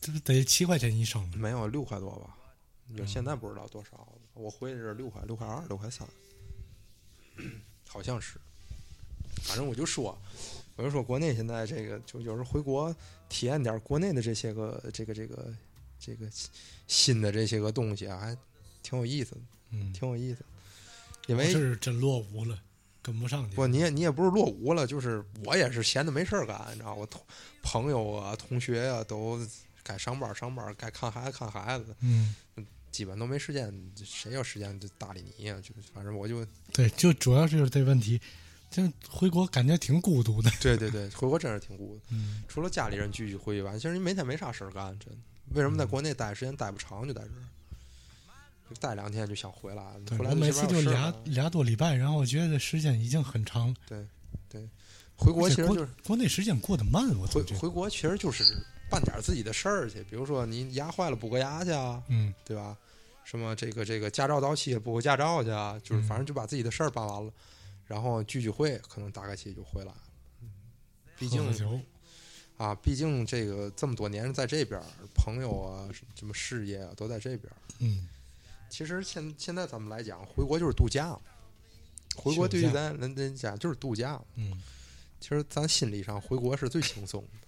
[0.02, 1.26] 这这得七块钱一升。
[1.38, 2.36] 没有六块多吧？
[2.96, 6.08] 就现在不知道多少了，我回去是六块、六块二、六块三，
[7.88, 8.40] 好像是。
[9.44, 10.18] 反正我就说，
[10.76, 12.96] 我就说国内现在这个，就有时候回国
[13.30, 15.54] 体验点国内的这些个这个这个
[16.00, 16.28] 这个
[16.88, 18.38] 新的这些个东西啊，还
[18.82, 20.44] 挺有意思的，嗯，挺有意思。
[21.28, 22.62] 因为是真落伍了，
[23.02, 23.56] 跟不上去。
[23.56, 26.94] 不，你也你也不是落伍了，就是我也是闲的没事儿干，你知道？
[26.94, 27.22] 我同
[27.64, 29.40] 朋友啊、同学啊都
[29.86, 32.36] 该上班上班，该看孩子看孩子，嗯，
[32.92, 33.72] 基本都没时间，
[34.04, 38.20] 谁有时间就搭理你呀、就反正我就对，就主要就是这问题。
[38.72, 40.52] 就回国感觉挺孤独的。
[40.60, 42.02] 对对对，回国真是挺孤独的。
[42.10, 45.20] 嗯，除了家里人聚聚会以外，其实你每天没啥事儿干，真的。
[45.54, 47.40] 为什么在国内待时间待不长，就在这儿，
[48.70, 50.00] 就待两天就想回来了。
[50.18, 53.76] 回来我每次就俩俩俩多礼拜，然后我觉得时间已经很长了。
[53.88, 54.06] 对
[54.50, 54.68] 对，
[55.16, 57.44] 回国其实就是国内时间过得慢，我回。
[57.58, 58.44] 回国其实就是
[58.90, 62.78] 办点自己的事儿去，比如说你牙坏了补个牙去啊，嗯，对吧？
[63.24, 67.32] 什么这个这个驾照到期补个驾照去啊，就是嗯反正就把自己的事儿办完了，
[67.88, 69.92] 然后聚聚会，可能大概期就回来
[71.18, 71.84] 毕竟
[72.58, 77.52] 啊，毕竟这个这么多年在这边儿，朋友啊，什么事业啊，都在这边
[78.70, 81.22] 其实现现在咱们来讲，回国就是度假嘛。
[82.16, 84.22] 回国对于咱人人家就是度假
[85.20, 87.45] 其实咱心理上回国是最轻松的。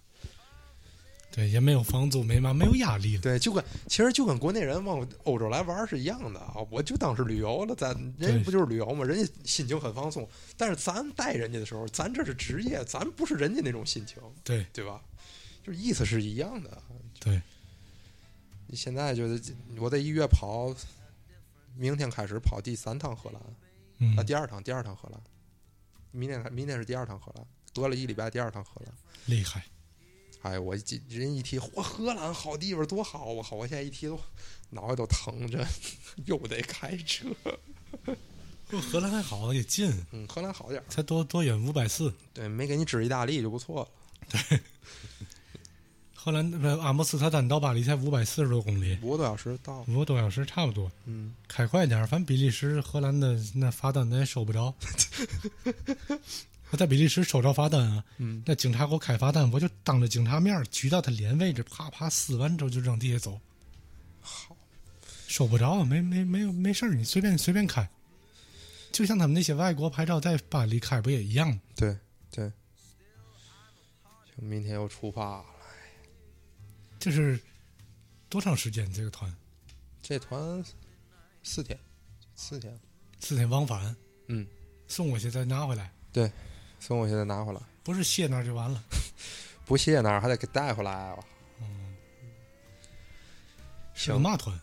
[1.37, 3.21] 对，也没有房租，没嘛，没有压力了。
[3.21, 6.55] 对，就跟其实就跟国内人往欧洲来玩是一样的啊。
[6.71, 9.05] 我就当是旅游了，咱人家不就是旅游嘛？
[9.05, 10.27] 人家心情很放松，
[10.57, 14.99] 但是咱带人家的时候，咱这是职业，咱不是人家那种心情，对对吧？
[15.63, 16.75] 就是意思是一样的。
[17.19, 17.39] 对，
[18.65, 20.73] 你现在就是我在一月跑，
[21.75, 23.39] 明天开始跑第三趟荷兰，
[23.99, 25.21] 嗯啊，，第二趟第二趟荷兰，
[26.09, 28.91] 明天明天是第二趟荷兰，隔了一礼拜第二趟荷兰。
[29.27, 29.63] 厉害。
[30.47, 33.25] 哎，我一人一提，嚯，荷兰好地方多好！
[33.25, 34.19] 我靠，我现在一提都
[34.69, 35.65] 脑袋都疼着，
[36.25, 37.27] 又得开车。
[38.91, 42.13] 荷兰还好，也近，嗯，荷兰好点儿，才多多远五百四。
[42.33, 43.89] 对，没给你指意大利就不错了。
[44.29, 44.59] 对
[46.13, 49.85] 荷兰不阿姆斯特丹到巴黎才五百四十多公里，五个多小时到。
[49.87, 50.91] 五个多小时差不多。
[51.05, 54.73] 嗯，开快点儿，反正比利时、荷兰的那罚单咱也收不着。
[56.69, 63.39] 我在比利时收着罚单啊，嗯那警察给我开罚单，我就当着警察面儿举到他脸位置，啪啪撕完之后就扔地下走。
[64.19, 64.55] 好，
[65.27, 67.89] 收不着啊，没没没有没事儿，你随便随便开。
[68.91, 71.61] 就像他们那些外国牌照在巴黎开不也一样吗？
[71.75, 71.97] 对
[72.31, 72.51] 对。
[74.35, 75.45] 行，明天又出发了。
[76.99, 77.39] 这是
[78.27, 78.91] 多长时间？
[78.91, 79.33] 这个团
[80.01, 80.63] 这团
[81.43, 81.79] 四天，
[82.35, 82.77] 四天。
[83.19, 83.95] 四天往返，
[84.27, 84.45] 嗯，
[84.87, 85.91] 送过去再拿回来，
[86.79, 88.83] 送我现在拿回来，不是卸那儿就完了。
[89.65, 91.17] 不卸那儿还得给带回来啊。
[93.93, 94.57] 是个嘛团？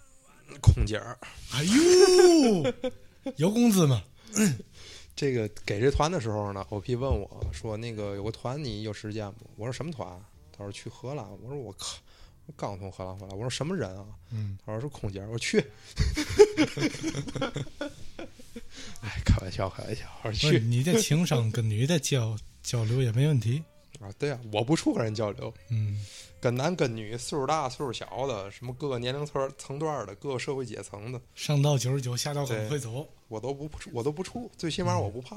[0.60, 1.18] 空姐儿，
[1.52, 4.02] 哎呦， 有工资吗？
[5.16, 10.08] 这个给这团的时候呢，OP 问我说：“那个有个团，你有时间不？”我说：“什么团？”
[10.56, 11.96] 他说：“去荷兰。”我说：“我靠，
[12.46, 15.64] 我刚从荷兰回来。”我说：“什么人啊？”嗯，他说：“是空姐儿。”我说：“去。”
[19.02, 20.04] 哎，开玩笑，开玩笑。
[20.22, 23.62] 我说：“不是去你这情商跟女的交 交流也没问题。
[24.00, 24.10] 啊！
[24.18, 26.04] 对啊，我不处跟人交流，嗯，
[26.40, 33.08] 跟男跟女，岁数大岁数小的，什么各个年龄层层段的，各个社会阶层的，上到九十九，下到对很会走。
[33.28, 35.36] 我都不我都不处，最起码我不怕。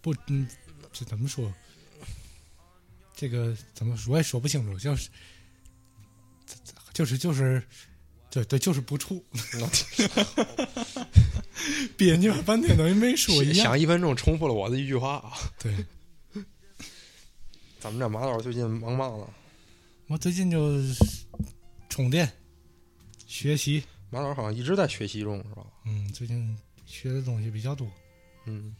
[0.00, 0.46] 不，嗯，
[0.92, 1.52] 这怎么说？
[3.16, 5.08] 这个怎么说我也说不清楚，就是，
[6.92, 7.62] 就是就是，
[8.32, 9.22] 对对，就是不处，
[11.98, 13.66] 别扭半天等于没说一样。
[13.66, 15.34] 想一分钟重复了我的一句话啊！
[15.58, 15.84] 对，
[17.78, 19.28] 咱们这马导最近忙忙了，
[20.06, 20.80] 我最近就
[21.90, 22.32] 充电、
[23.26, 25.66] 学习，马导好像一直在学习中，是吧？
[25.84, 26.56] 嗯，最近
[26.86, 27.86] 学的东西比较多，
[28.46, 28.74] 嗯，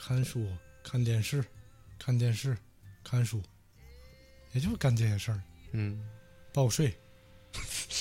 [0.00, 0.46] 看书、
[0.84, 1.44] 看电视、
[1.98, 2.56] 看电视、
[3.02, 3.42] 看书，
[4.52, 5.42] 也就是干这些事儿。
[5.72, 6.08] 嗯，
[6.52, 6.96] 报税，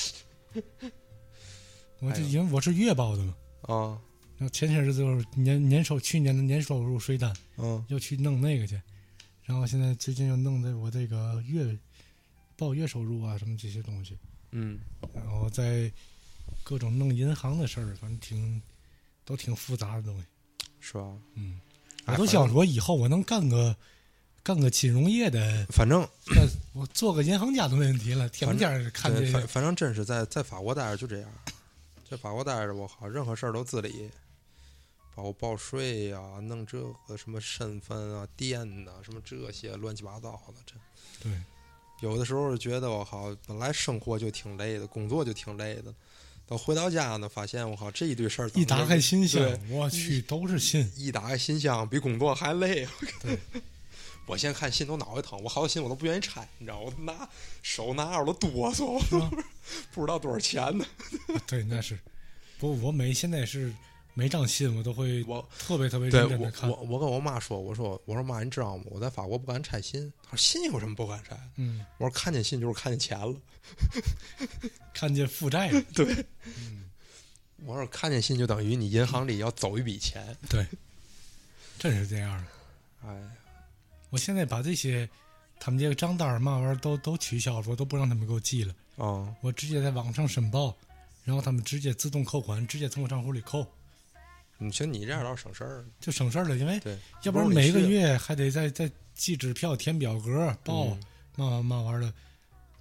[2.02, 2.12] 我哎呦。
[2.16, 4.02] 这因为我是月报的嘛，啊，
[4.38, 8.82] 然后前些日子就是年年收去年的年收入税单，嗯，又去弄那个去，
[9.44, 11.78] 然后现在最近又弄的我这个月
[12.56, 14.18] 报月收入啊什么这些东西，
[14.52, 14.80] 嗯，
[15.14, 15.92] 然后在
[16.64, 18.62] 各种弄银行的事儿，反正挺
[19.26, 20.26] 都挺复杂的东西。
[20.82, 21.14] 是吧？
[21.34, 21.60] 嗯，
[22.06, 23.76] 哎我都想说以后我能干个
[24.44, 26.42] 干个金融业的，反正那
[26.74, 28.28] 我做个银行家都没问题了。
[28.30, 31.30] 天天儿看这对，反，反正真是在在法国待着就这样，
[32.10, 34.10] 在法国待着，我靠，任何事儿都自理，
[35.14, 40.74] 包括报税呀、弄这个什么身份啊、店呐、什么这些乱七八糟的，这
[41.22, 41.32] 对，
[42.02, 45.94] 有的时候觉得我靠，本来生活就挺累的，工作就挺累的，
[46.48, 50.92] 等回到家呢，发现我靠这一堆事儿，一打开信箱，我去都是信。
[50.96, 52.88] 一打开信箱比工作还累。
[54.30, 57.28] 我现在看信都脑袋疼，我好多信我都不愿意拆，你知道，我拿
[57.64, 59.20] 手拿着我都哆嗦，我都
[59.92, 60.86] 不知道多少钱呢。
[61.48, 61.98] 对，那是。
[62.60, 63.74] 不，我每现在是
[64.14, 66.76] 每张信我都会我特别特别对我认真的看我。
[66.82, 68.84] 我跟我妈说，我说我说妈，你知道吗？
[68.88, 70.14] 我在法国不敢拆信。
[70.22, 71.36] 她说信有什么不敢拆？
[71.56, 73.36] 嗯，我说看见信就是看见钱了。
[74.94, 76.26] 看见负债了， 对，
[77.66, 80.38] 我说看见信就等于你银行里要走一笔钱。
[80.50, 80.68] 对，
[81.80, 83.08] 真是这样的。
[83.08, 83.32] 哎，
[84.10, 85.08] 我现在把这些
[85.60, 90.76] 他们这个账单儿嘛玩意儿都都取消了，我都不让他们给我寄了，哦，我直接在网上申报，
[91.24, 93.66] 然后他们直接自动扣款，直接从我账户里扣，
[94.58, 95.86] 你像你这样倒省事儿。
[96.00, 96.58] 就省事儿了。
[96.58, 101.00] 因为对，要不然每个月还得再再寄支票、填表格、报嗯
[101.36, 102.14] 嘛嘛嘛玩意儿的。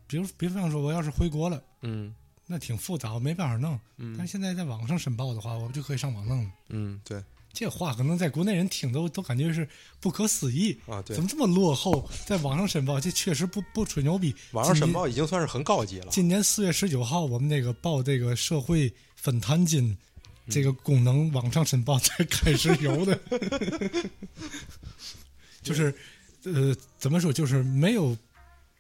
[0.07, 2.15] 比如，比方说，我要是回国了，嗯
[2.47, 3.79] 那挺复杂，我没办法弄。
[3.99, 6.51] 嗯但是现在在网上申报的话，我不就可以上网弄了。
[6.69, 7.23] 嗯，对
[7.59, 12.09] 这话可能在国内人听都都感觉是不可思议，啊，对怎，么这么落后？
[12.25, 14.33] 在网上申报，这确实不不吹牛逼。
[14.53, 16.07] 网上申报已经算是很高级了。
[16.13, 19.89] 今年四月十九号，我们那个报这个社会分摊金
[20.47, 23.21] 嗯这个功能网上申报才开始有的，
[25.61, 25.93] 就是
[26.45, 27.33] 呃，怎么说？
[27.33, 28.17] 就是没有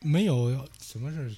[0.01, 1.35] 没有什么是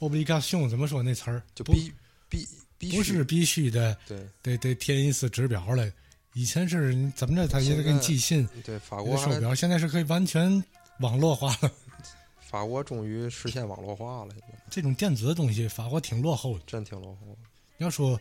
[0.00, 1.40] obligation 怎么说那词儿？
[1.54, 1.92] 不就必
[2.28, 2.48] 必
[2.78, 5.88] 必须不是必须的，对得得填一次指标了。
[6.36, 10.62] 以前是怎么着，他也得给你寄信，对，法国手表，现在是可以完全
[11.00, 11.72] 网络化了。
[12.38, 16.64] 法国终于实现网络化了，现在这种电子的东西，法国挺落后的。
[16.66, 17.38] 真挺落后。
[17.78, 18.20] 要说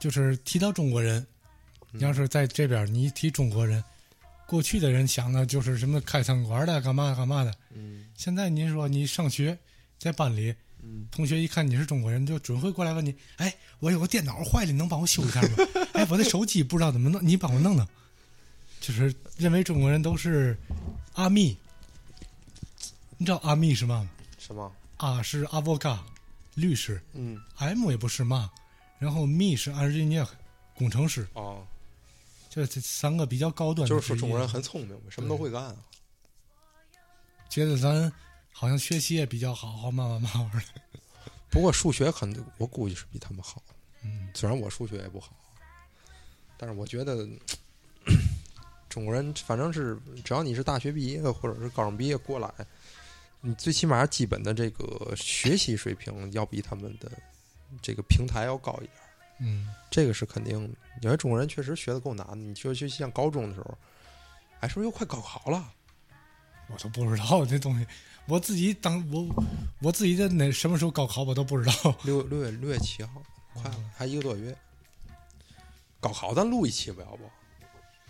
[0.00, 1.24] 就是提到中国人，
[1.92, 3.82] 嗯你要是在这边，你一提中国人，
[4.48, 7.54] 过去的人想的就是什么开餐馆的，干嘛干嘛的。
[7.72, 9.56] 嗯现在您说你上学，
[9.96, 10.52] 在班里，
[10.84, 15.48] 嗯，同学一看你是中国人，就准会过来问你：“哎，我有个电脑坏了，你能帮我修一下吗？
[15.94, 17.86] 哎，我的手机不知道怎么弄，你帮我弄弄。”
[18.80, 20.54] 就是认为中国人都是
[21.14, 21.56] 阿密，
[23.16, 24.10] 你知道阿密是嘛吗？
[24.38, 24.70] 什么？
[24.98, 26.04] 啊是阿波嘎，
[26.54, 28.50] 律师嗯；M 也不是嘛，
[28.98, 30.28] 然后密是 engineer，
[30.74, 31.26] 工程师。
[31.32, 31.66] 哦，
[32.50, 35.74] 这这三个比较高端的，就是说中国人很聪明，什么都会干啊。
[37.48, 38.12] 觉得咱
[38.56, 40.62] 好像学习也比较好，好嘛嘛嘛玩意儿。
[41.50, 43.60] 不过数学肯定，我估计是比他们好。
[44.02, 45.34] 嗯，虽然我数学也不好，
[46.56, 47.28] 但是我觉得
[48.88, 52.48] 中国人反正是只要你是大学毕业或者是高中毕业过来，
[53.40, 57.10] 你最起码基本的这个学习水平要比他们的
[57.82, 58.92] 这个平台要高一点。
[59.40, 62.36] 嗯，这个是肯定的，因为中国人确实学的够难的。
[62.36, 63.76] 你就就像高中的时候，
[64.60, 65.72] 哎，是不是又快高考了？
[66.68, 67.86] 我都不知道这东西，
[68.26, 69.26] 我自己当我
[69.80, 71.94] 我自己的那什么时候高考我都不知道。
[72.04, 74.56] 六六月六月七号，快了，还一个多月。
[76.00, 77.24] 高考咱录一期吧，要不？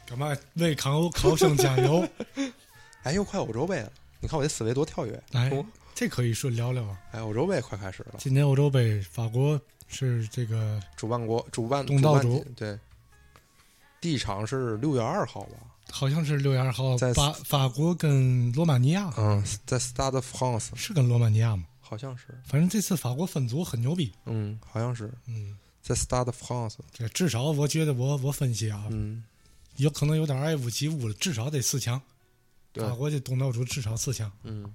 [0.06, 2.06] 干嘛为考考生加油？
[3.04, 5.22] 哎，又快欧洲杯了，你看我这思维多跳跃。
[5.32, 6.98] 哎哦，这可以顺聊聊啊。
[7.12, 12.78] 哎，欧洲杯快开始了，今年欧洲杯，法国是这个主办国主办东道主对。
[14.04, 15.56] 第一场是六月二号吧？
[15.90, 19.10] 好像是六月二号，在法法国跟罗马尼亚。
[19.16, 21.64] 嗯，在 Stade France，是跟罗马尼亚吗？
[21.80, 24.12] 好像是，反正这次法国分组很牛逼。
[24.26, 25.10] 嗯，好像是。
[25.24, 29.24] 嗯，在 Stade France，这至少我觉得我我分析啊，嗯，
[29.76, 31.98] 有可能有点爱屋及乌了，至少得四强。
[32.74, 34.70] 法国的东道主至少四强，嗯，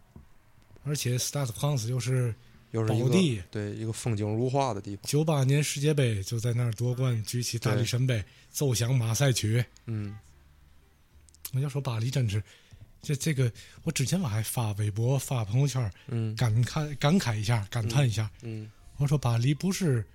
[0.84, 2.34] 而且 Stade France 又是
[2.72, 9.63] 又是一个宝地对一个风景如画的地方，九八年世界杯就在那儿夺冠，举起大力神杯，奏响马赛曲。
[9.86, 10.17] 嗯
[11.53, 12.43] 我要说巴黎真是，
[13.01, 13.51] 这这个
[13.84, 18.30] 我之前我还发微博发朋友圈嗯感慨感慨一下，感叹一下。
[18.43, 20.05] 嗯我说巴黎不是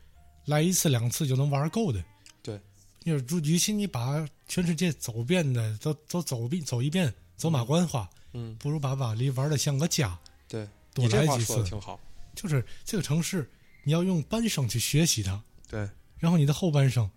[0.44, 2.04] 来一次两次就能玩够的。
[2.40, 2.60] 对，
[3.02, 10.16] 因为如与其你把全世界走遍的都都走遍走一遍，走马观花，嗯，不如把巴黎玩的像个家。
[10.46, 11.98] 对，多来几次挺好，
[12.34, 13.50] 就是这个城市，
[13.84, 17.10] 你要用半生去学习它，对，然后你的后半生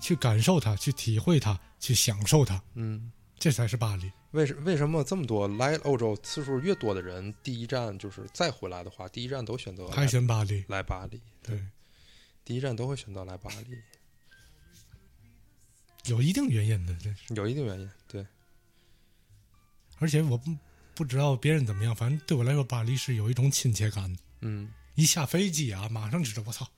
[0.00, 3.12] 去感受它，去体会它，去享受它，嗯。
[3.38, 4.12] 这才是巴黎。
[4.32, 10.62] 为什为什么这么多来欧洲次数越多的人，第一站就是再回来的话，第一站都选择还选巴黎？
[10.68, 11.58] 来巴黎，对，
[12.44, 13.78] 第一站都会选择来巴黎，
[16.04, 17.34] 有一定原因的，这是。
[17.34, 17.90] 有一定原因。
[18.06, 18.26] 对，
[19.98, 20.54] 而且我不
[20.94, 24.20] 不知道别人怎么样，反正对我来说，巴黎是有一种亲切感的。
[24.40, 26.68] 嗯，一下飞机啊，马上知道我操，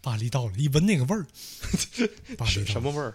[0.00, 1.26] 巴黎到了，一闻那个味儿，
[2.36, 3.14] 巴黎什么味儿？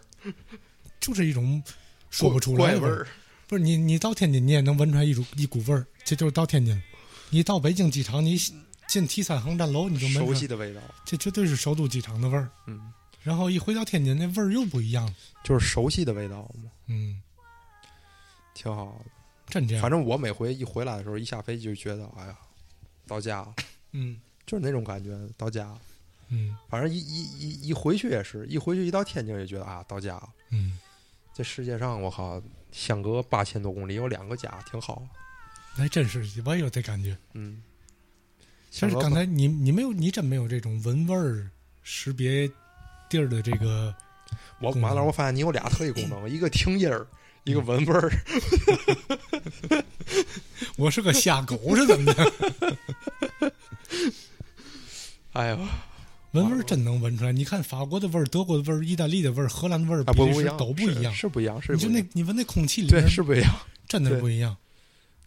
[0.99, 1.61] 就是一种
[2.09, 3.07] 说不出来的味儿。
[3.47, 6.81] 不是你，你到天津你也能闻出来一种一股味儿，这就是到天津。
[7.29, 8.37] 你到北京机场，你
[8.87, 12.49] 进 T 三航站楼，你就闻熟悉的味道，这绝对是首都机场的味儿。
[12.67, 12.93] 嗯，
[13.23, 15.15] 然后一回到天津，那味儿又不一样了。
[15.43, 17.21] 就是熟悉的味道嘛，嗯，
[18.53, 19.11] 挺好的。
[19.47, 19.81] 真这样。
[19.81, 22.37] 反正我每回一回来的时候，一下飞机就觉得，哎呀，
[23.07, 23.53] 到家了，
[23.91, 25.81] 嗯就是那种感觉，到家了。
[26.29, 30.29] 嗯反正一一一一回去也是，一回去一到天津也觉得啊，到家了。
[30.51, 30.79] 嗯，
[31.33, 32.41] 这世界上，我靠，
[32.71, 35.05] 相隔八千多公里有两个家，挺好。
[35.73, 37.17] 还真是，我也有这感觉。
[37.33, 37.61] 嗯，
[38.69, 41.49] 其实刚才你你没有，你真没有这种闻味儿
[41.83, 42.49] 识别
[43.09, 43.93] 地儿的这个。
[44.61, 47.05] 我完了，我发现你有俩特异功能， 一个听音儿，
[47.43, 48.11] 一个闻味儿。
[50.77, 52.31] 我是个瞎狗是怎么的？
[55.33, 55.59] 哎呦，
[56.31, 57.31] 闻味儿真能闻出来。
[57.31, 61.13] 你看法国的味儿、德国的味儿、意大利的味儿、荷兰的味儿，比利时啊不不一样，都不一样。
[61.13, 63.55] 是是不一样，是你就那你闻那空气里是不一样。
[63.87, 64.55] 真的不一样。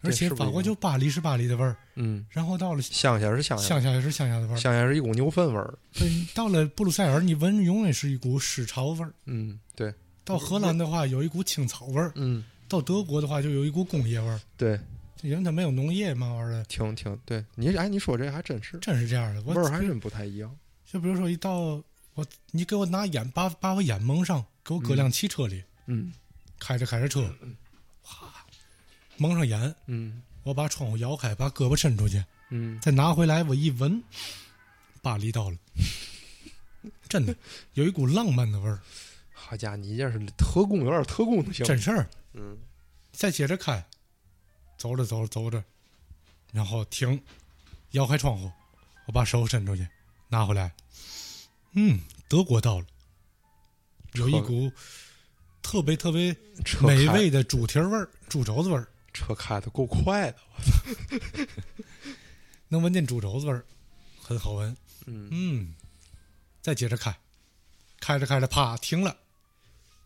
[0.01, 5.73] 而且法国就巴黎是巴黎的味儿，嗯，然后到了乡下是乡下，乡下也是乡下的味儿，乡下是一股牛粪味儿。
[5.93, 9.11] 对到了布鲁塞尔，你闻永远是一股屎潮味儿。
[9.25, 9.91] 嗯，对，
[10.25, 14.41] 到荷兰的话，有一股青草味儿；嗯，到德国的话，就有一股工业味儿。
[14.57, 14.77] 对，
[15.21, 17.45] 因为它没有农业嘛玩意儿的，挺挺对。
[17.55, 19.41] 你哎，你说这还真是，真是这样的。
[19.45, 20.53] 我味儿还真不太一样。
[20.85, 21.81] 就比如说一到
[22.15, 26.11] 我，你给我拿眼，把把我眼蒙上，给我搁辆汽车里，嗯。
[26.57, 27.31] 开着开着车，
[28.01, 28.33] 哗，
[29.17, 30.23] 蒙上眼，嗯。
[30.43, 34.01] 我把窗户摇开，把胳膊伸出去，嗯，再拿回来，我一闻，
[35.01, 35.57] 巴黎到了，
[37.09, 37.35] 真的
[37.73, 38.79] 有一股浪漫的味儿，
[39.47, 41.65] 好家伙，你这是特工，有点特工的行。
[41.65, 42.09] 真事儿。
[42.33, 42.57] 嗯
[43.11, 43.85] 再接着开，
[44.77, 45.63] 走着走着走着，
[46.51, 47.21] 然后停，
[47.91, 48.51] 摇开窗户，
[49.05, 49.87] 我把手伸出去，
[50.27, 50.73] 拿回来，
[51.73, 52.85] 嗯，德国到了，
[54.15, 54.69] 有一股
[55.61, 56.35] 特别特别
[56.81, 60.73] 美味的猪蹄味儿、猪肘子味儿，车开的够快的，我操
[62.67, 63.63] 能闻见猪肘子味儿，
[64.21, 64.75] 很好闻。
[65.05, 65.75] 嗯嗯，
[66.61, 67.17] 再接着开，
[68.01, 69.15] 开着开着，啪停了，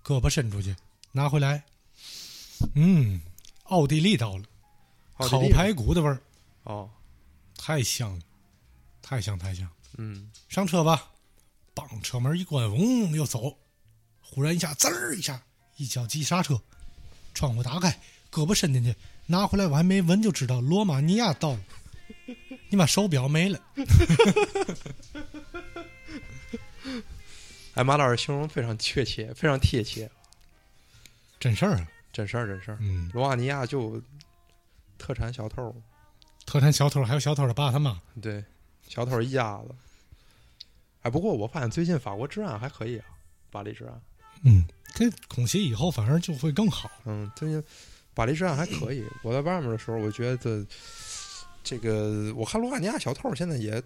[0.03, 0.75] 胳膊伸出去，
[1.11, 1.63] 拿回来，
[2.75, 3.21] 嗯，
[3.63, 4.43] 奥地利到了，
[5.17, 6.21] 烤排骨的味儿，
[6.63, 6.89] 哦，
[7.57, 8.21] 太香了，
[9.01, 9.69] 太香太香。
[9.97, 11.11] 嗯上车吧，
[11.75, 13.57] 梆，车门一关，嗡，又走。
[14.21, 15.41] 忽然一下，滋儿一下，
[15.77, 16.61] 一脚急刹车，
[17.33, 17.99] 窗户打开，
[18.31, 18.95] 胳膊伸进去，
[19.25, 21.59] 拿回来，我还没闻就知道罗马尼亚到了。
[22.69, 23.59] 你把手表没了，
[27.79, 30.11] 哎，马老师形容非常确切，非常贴切，
[31.39, 31.87] 真事儿啊！
[32.11, 32.77] 真事儿真事儿。
[32.81, 34.01] 嗯，罗马尼亚就
[34.97, 35.73] 特产小偷，
[36.45, 37.97] 特产小偷，还有小偷的爸他妈。
[38.21, 38.43] 对，
[38.85, 39.73] 小偷一家子。
[41.03, 43.05] 哎，不过我发现最近法国治安还可以啊，
[43.49, 44.01] 巴黎治安。
[44.43, 46.91] 嗯，这恐袭以后反而就会更好。
[47.05, 47.63] 嗯，最近
[48.13, 49.05] 巴黎治安还可以。
[49.23, 50.67] 我在外面的时候，我觉得
[51.63, 53.81] 这个我看罗马尼亚小偷现在也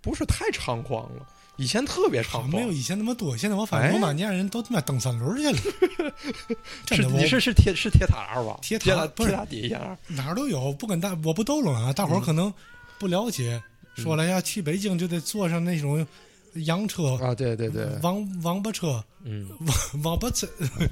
[0.00, 2.48] 不是太猖狂了，以前特别长。
[2.48, 6.12] 没有以前那么多，现在我发哎现罗马尼亚人都他妈蹬三轮去了。
[6.86, 8.58] 真是的，我你是是铁是铁塔吧？
[8.62, 9.96] 铁铁塔不是铁塔底下。
[10.08, 11.92] 哪儿都有，不跟大我不逗了啊！
[11.92, 12.52] 大伙儿可能
[12.98, 13.62] 不了解，
[13.96, 16.06] 说了要，去北京就得坐上那种
[16.54, 20.48] 洋车啊，对对对，王王八车，嗯，王 王八车，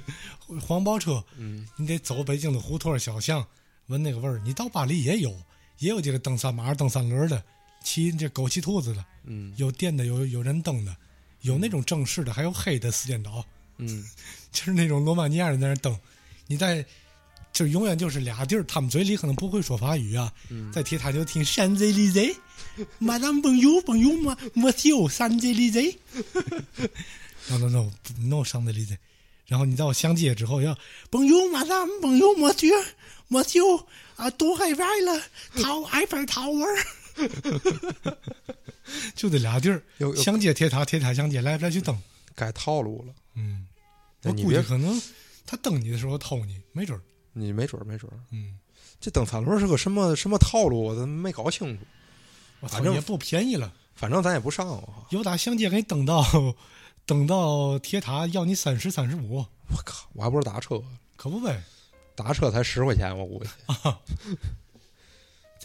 [0.61, 3.45] 黄包车，嗯，你得走北京的胡同小巷，
[3.87, 4.41] 闻那个味儿。
[4.45, 5.35] 你到巴黎也有，
[5.79, 7.43] 也有这个蹬三马、蹬三轮的，
[7.83, 10.97] 骑这狗骑兔子的，嗯，有电的，有有人蹬的，
[11.43, 13.45] 有那种正式的，还有黑的四颠倒，
[13.79, 14.05] 嗯，
[14.53, 15.99] 就是那种罗马尼亚人在那蹬，
[16.47, 16.85] 你在。
[17.53, 20.73] 就永远就是俩地儿，他们嘴里可能不会说法语啊，嗯。
[20.73, 22.35] 在铁塔就听山贼里贼，
[22.99, 25.95] 马上朋友朋友嘛，我有山贼里贼，
[27.51, 27.91] no no no
[28.21, 28.97] no 山贼里贼，
[29.47, 30.75] 然后你到相接之后要
[31.11, 32.71] 朋友马上朋友我去
[33.29, 33.87] 我就
[34.17, 35.23] 啊多海外了，
[35.63, 36.67] 桃埃菲尔塔玩
[39.15, 41.97] 就这俩地儿有，有相接铁塔，铁塔相接，来来去蹬，
[42.35, 43.15] 改套路了。
[43.35, 43.67] 嗯，
[44.25, 45.01] 我估计可能
[45.47, 47.03] 他蹬你的时候偷你，没准儿，
[47.33, 48.59] 你没准儿没准儿，嗯，
[49.01, 51.85] 这蹬三轮是个什么什么套路，我都没搞清楚。
[52.61, 53.73] 我反正也不便宜了。
[53.95, 54.83] 反正咱也不上啊。
[55.11, 56.25] 有打相接给你蹬到
[57.05, 60.83] 蹬到铁塔，要你三十三十五，我靠，我还不是打车，
[61.17, 61.63] 可不呗？
[62.15, 63.51] 打车才十块钱，我估计。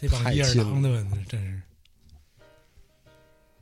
[0.00, 1.60] 这帮一二太近郎的真是。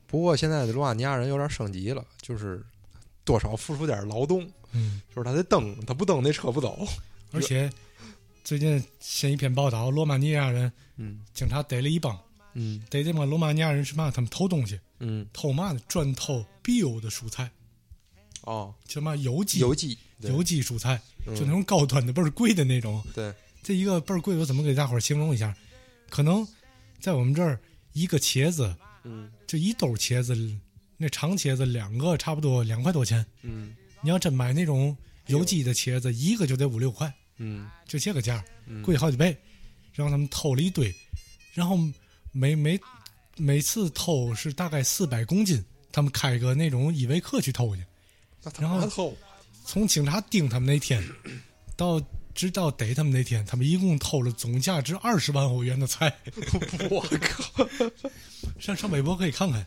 [0.07, 2.63] 不过现在的罗马尼亚人有点升级了，就是
[3.25, 6.87] 多少付出点劳动，嗯，就是他得蹬，他不蹬那车不走。
[7.33, 7.73] 而且
[8.45, 12.19] 最近新一篇报道，罗马尼亚人嗯警察逮了一帮，
[12.53, 14.11] 嗯逮这帮罗马尼亚人是嘛？
[14.11, 15.81] 他们偷东西，嗯，偷嘛呢？
[15.89, 17.51] 专偷 bio 的蔬菜，
[18.43, 23.03] 哦，什么有机有机有机蔬菜，嗯就那种高端的倍儿贵的那种。
[23.15, 25.57] 对，这一个倍儿贵，我怎么给大伙儿形容一下？
[26.09, 26.47] 可能
[27.01, 27.61] 在我们这儿，
[27.93, 28.75] 一个茄子，
[29.05, 30.37] 嗯就一兜茄子，
[30.97, 33.25] 那长茄子两个差不多两块多钱。
[33.43, 34.97] 嗯你要真买那种
[35.27, 39.37] 有机的茄子，一个就得五六块，嗯就这个价，嗯贵好几倍。
[39.93, 40.95] 然后他们偷了一堆，
[41.55, 41.79] 然后
[42.31, 42.79] 每每
[43.37, 47.83] 每次偷是大概四百公斤，他们开个那种依维柯去偷去。
[48.61, 49.17] 然后妈偷，
[49.65, 51.03] 从警察盯他们那天
[51.77, 52.01] 到
[52.37, 56.15] 直到逮他们那天，他们一共偷了总价值二十万欧元的菜。
[56.91, 57.67] 我靠！
[58.61, 59.67] 上上微博可以看看。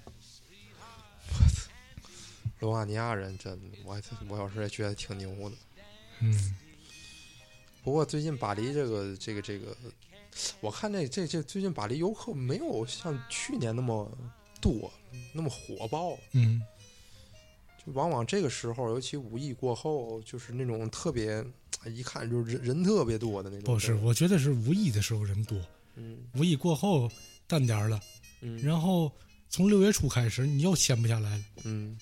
[2.59, 5.55] 罗马尼亚人真的，我还我有时也觉得挺牛的。
[6.19, 6.55] 嗯，
[7.83, 9.75] 不过最近巴黎这个这个这个，
[10.59, 14.11] 我看这这这最近巴黎游客没有像去年那么
[14.61, 14.91] 多，
[15.33, 16.15] 那么火爆。
[16.33, 16.61] 嗯，
[17.85, 21.43] 就往往这个时候，尤其五一过后，就是那种特别
[21.85, 23.73] 一看就是人人特别多的那种。
[23.73, 25.57] 不是，我觉得是五一的时候人多，
[25.95, 27.09] 嗯五一过后
[27.47, 27.99] 淡点儿了，
[28.41, 29.11] 嗯然后
[29.49, 31.43] 从六月初开始你又闲不下来了。
[31.63, 31.97] 嗯，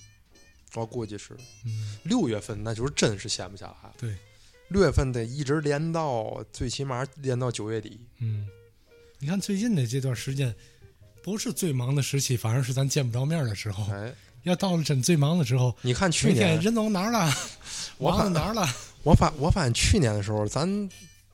[0.73, 3.91] 我估计是嗯，六月份，那就是真是闲不下来。
[3.97, 4.15] 对，
[4.69, 7.99] 六月份得一直连到最起码连到九月底。
[8.19, 8.47] 嗯，
[9.19, 10.53] 你看最近的这段时间，
[11.23, 13.91] 不是最忙的时期，反而是咱见不着面的时候。
[13.93, 14.13] 哎，
[14.47, 17.31] 要到了真最忙的时候，你看去年，人都哪儿了，
[17.97, 18.67] 我忙到哪儿了？
[19.03, 20.89] 我发我发现去年的时候，咱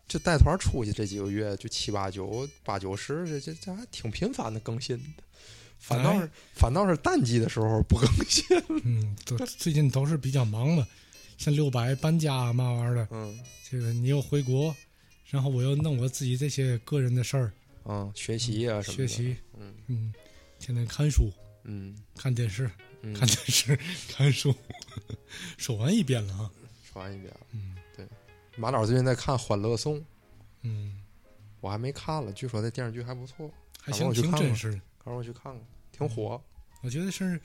[0.07, 5.23] 就带团出去这几个月，就七八九八九十，这这这还挺频繁的更新的。
[5.79, 8.45] 反倒是、反倒是淡季的时候不更新。
[8.85, 10.87] 嗯，都最近都是比较忙嘛，
[11.37, 13.37] 像六百搬家啊嘛玩意儿的，嗯
[13.69, 14.73] 这个你又回国，
[15.29, 17.51] 然后我又弄我自己这些个人的事儿，
[17.85, 19.07] 嗯，学习啊什么的。
[19.07, 20.13] 学习，嗯嗯，
[20.59, 21.29] 天天看书、
[21.65, 22.69] 嗯看电视、
[23.03, 23.77] 嗯，看电视、
[24.09, 24.53] 看书，
[25.57, 26.51] 说完一遍了啊。
[26.83, 27.39] 说完一遍了。
[27.51, 27.75] 嗯。
[27.95, 28.07] 对，
[28.57, 29.99] 马导最近在看《欢乐颂》，
[30.61, 31.01] 嗯，
[31.59, 33.51] 我还没看了，据说这电视剧还不错，
[33.81, 34.77] 还行，挺真实的。
[35.03, 35.61] 赶快我去看看，
[35.91, 36.41] 挺火。
[36.81, 37.39] 我觉得是，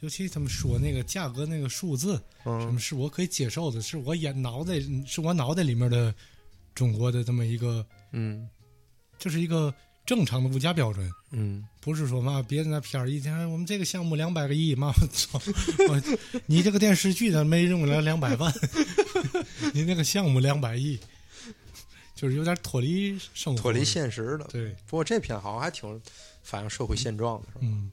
[0.00, 6.14] 尤其他们说那个价格那个数字，什么嗯是我可以接受的，是我眼脑袋是我脑袋里面的
[6.74, 8.48] 中国的这么一个，嗯。
[9.18, 9.74] 就是一个
[10.06, 11.66] 正常的物价标准，嗯。
[11.80, 15.40] 不是说嘛别的那片儿一天哎我们这个项目两百个亿，妈我操，
[15.88, 16.02] 我
[16.46, 18.52] 你这个电视剧咋没用了两百万，
[19.72, 20.98] 你那个项目两百亿，
[22.16, 24.44] 就是有点脱离生活，脱离现实的。
[24.46, 26.02] 对，不过这片好像还挺
[26.42, 27.60] 反映社会现状的，是吧？
[27.62, 27.92] 嗯，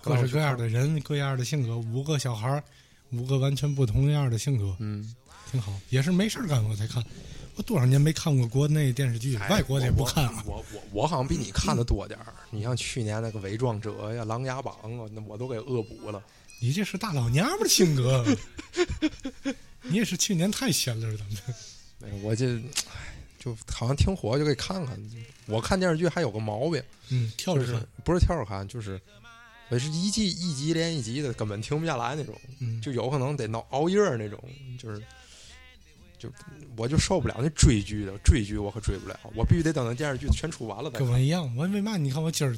[0.00, 2.62] 各式各样的人，各样的性格，五个小孩儿，
[3.10, 5.12] 五个完全不同样的性格，嗯，
[5.50, 5.72] 挺好。
[5.90, 7.02] 也是没事儿干我才看，
[7.56, 10.42] 我多少年没看过国内电视剧，哎外国的也不看啊。
[10.46, 12.26] 我我我我好像比你看的多点儿。
[12.50, 16.22] 你像去年那个《伪装者》呀，《琅琊榜》啊，那我都给恶补了。
[16.60, 18.24] 你这是大老娘们儿性格，
[19.82, 21.32] 你也是去年太闲了，怎么
[22.00, 22.16] 的？
[22.22, 24.98] 我这唉就好像挺火，就给看看。
[25.46, 28.98] 我看电视剧还有个毛病，嗯，跳就是着看，不是跳着看，就是
[29.68, 32.34] 我是一季一集连一集的，根本停不下来那种。
[32.60, 34.42] 嗯，就有可能得闹熬夜那种，
[34.78, 35.02] 就是，
[36.24, 36.32] 就
[36.76, 41.06] 我就受不了那追剧的，追剧我可追不了，我必须得等那电视剧全出完了再看。
[41.06, 41.54] 跟我一样。
[41.56, 41.96] 我为嘛？
[41.96, 42.56] 你看我今儿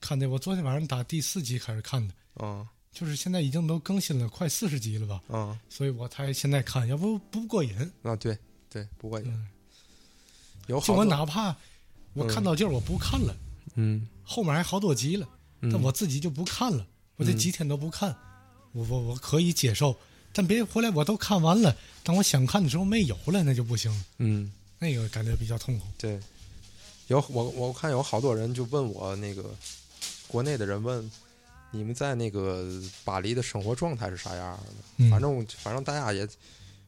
[0.00, 7.72] 看的，我昨天晚上打第四集开始看的，嗯就是现在已经都更新了快四十集了吧，嗯，所以我才现在看，要不不过瘾。
[8.02, 8.36] 啊对
[8.68, 9.26] 对，不过瘾。
[9.28, 9.46] 嗯
[10.66, 11.56] 有就我哪怕
[12.12, 13.34] 我看到劲儿，我不看了，
[13.76, 15.26] 嗯后面还好多集了，
[15.62, 16.86] 嗯但我自己就不看了，
[17.16, 18.14] 我这嗯几天都不看，
[18.72, 19.96] 我我我可以接受，
[20.38, 25.84] 但别回来我都看完了，当我想看的时候没有了，那就不行，嗯那个感觉比较痛苦。
[25.98, 26.16] 对，
[27.08, 29.50] 有我我看有好多人就问我那个
[30.28, 31.10] 国内的人问
[31.72, 32.64] 你们在那个
[33.04, 34.64] 巴黎的生活状态是啥样的？
[34.98, 36.24] 嗯反正反正大家也，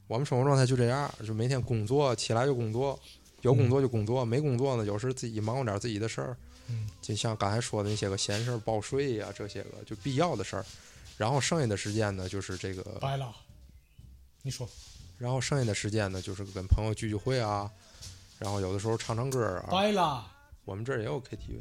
[0.07, 2.97] 我们生活状态就这样，就每天工作起来就工作，
[3.41, 6.37] 有工作就工作，没工作呢，有时自己忙活点自己的事儿。
[6.69, 10.65] 嗯就像刚才说的那些个闲事儿、报税呀、这些个就必要的事儿，
[11.21, 13.31] 然后剩下的时间呢，就是这个，白了，
[14.41, 14.67] 你说
[15.19, 17.71] 然后剩下的时间呢，就是跟朋友聚聚会啊，
[18.39, 19.69] 然后有的时候唱唱歌啊。
[19.71, 20.27] 白了
[20.65, 21.61] 我们这儿也有 KTV，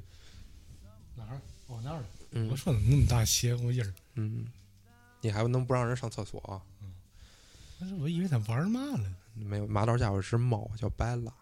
[1.18, 1.41] 哪儿？
[1.68, 2.02] 哦那儿。
[2.31, 3.94] 嗯我说怎么那么大邪乎音儿？
[4.14, 4.45] 嗯，
[5.19, 6.64] 你还能不让人上厕所啊？
[7.81, 9.11] 我说我以为他玩嘛了。
[9.34, 11.34] 没有，马导家有只猫叫白拉，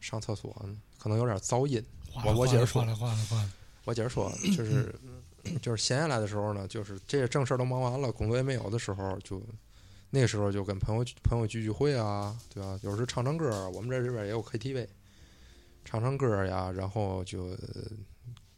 [0.00, 1.80] 上厕所呢可能有点噪音。
[2.24, 3.52] 我我接着说哗啦哗啦哗啦。
[3.84, 4.92] 我接着说，就是
[5.62, 9.42] 就是闲下来的时候呢，就是这些正事儿都忙完了，工作也没有的时候，就
[10.10, 12.78] 那个时候就跟朋友朋友聚聚会啊，对吧？
[12.82, 14.86] 有时唱唱歌，我们这这边也有 KTV，
[15.84, 17.58] 唱唱歌呀，然后就呃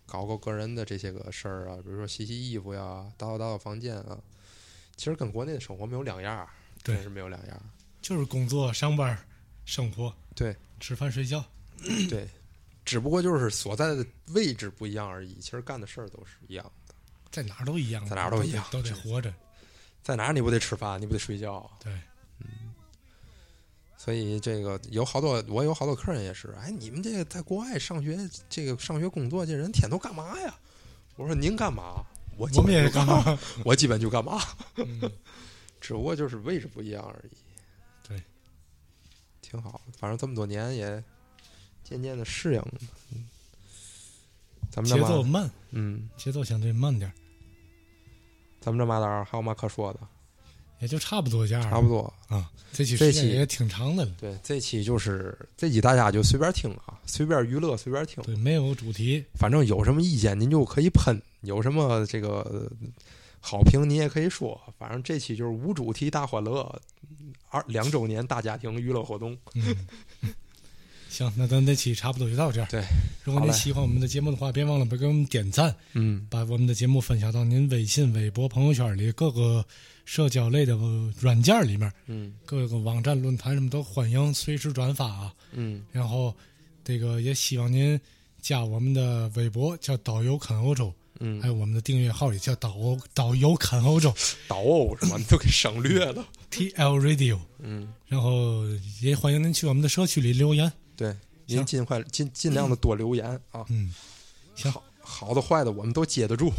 [0.06, 4.18] 搞搞个人的这些个事儿啊，比如说洗洗衣服呀，打扫打扫房间啊。
[4.96, 6.46] 其实跟国内的生活没有两样
[6.82, 7.62] 真是没有两样儿。
[8.02, 9.16] 就是工作、上班、
[9.64, 11.42] 生活，对，吃饭、睡觉。
[12.08, 12.28] 对，
[12.84, 14.04] 只不过就是所在的
[14.34, 16.72] 位置不一样而已，其实干的事儿都是一样的。
[17.30, 19.32] 在哪儿都一样，在哪儿都一样都得活着。
[20.02, 21.70] 在哪儿你不得吃饭，你不得睡觉？
[21.78, 21.92] 对，
[22.40, 22.74] 嗯
[23.96, 30.54] 所以这个有好多，我有好多客人也是，哎，你们这个在国外上学，这个上学工作这人天都干嘛呀？
[31.16, 32.04] 我说您干嘛？
[32.38, 33.38] 我们也本就干干嘛？
[33.64, 34.40] 我基本就干嘛，
[34.76, 35.12] 嗯，
[35.80, 37.36] 只不过就是位置不一样而已。
[38.08, 38.22] 对，
[39.42, 41.04] 挺好，反正这么多年也
[41.84, 42.72] 渐渐的适应了。
[43.12, 43.28] 嗯
[44.70, 47.12] 咱们节奏慢，嗯，节奏相对慢点儿，
[48.60, 50.00] 咱们这马导还有嘛可说的？
[50.78, 51.62] 也就差不多这样。
[51.62, 52.00] 差不多。
[52.28, 54.12] 啊，这期这期也挺长的了。
[54.18, 58.24] 对，这期就是这期大家就随便听啊，随便娱乐，随便听。
[58.24, 59.22] 对，没有主题。
[59.34, 62.70] 反正有什么意见您就可以喷，有什么这个呃
[63.40, 66.80] 好评您也可以说，反正这期就是无主题大欢乐，
[67.50, 69.36] 二两周年大家庭娱乐活动。
[69.54, 69.86] 嗯，
[71.10, 72.68] 行，那咱这期差不多就到这儿。
[72.70, 72.82] 对，
[73.24, 79.64] 如果您喜欢我们的节目的话，别忘了给我们点赞，嗯，把我们的节目分享到您微信、微博、朋友圈里各个
[80.04, 80.78] 社交类的
[81.18, 85.34] 软件里面，嗯，各个网站、论坛什么都欢迎随时转发啊。
[85.52, 86.32] 嗯，然后
[86.84, 88.00] 这个也希望您
[88.40, 90.94] 加我们的微博，叫导游看欧洲。
[91.22, 94.14] 嗯还有我们的订阅号里叫导欧导游看欧洲，
[94.48, 95.16] 导欧是吗？
[95.18, 96.26] 你都给省略了。
[96.48, 98.64] T L Radio，嗯，然后
[99.02, 100.72] 也欢迎您去我们的社区里留言。
[101.00, 101.16] 对，
[101.46, 103.64] 您尽快尽尽量的多留言啊。
[103.70, 103.90] 嗯，
[104.54, 106.52] 行，好好的坏的我们都接得住。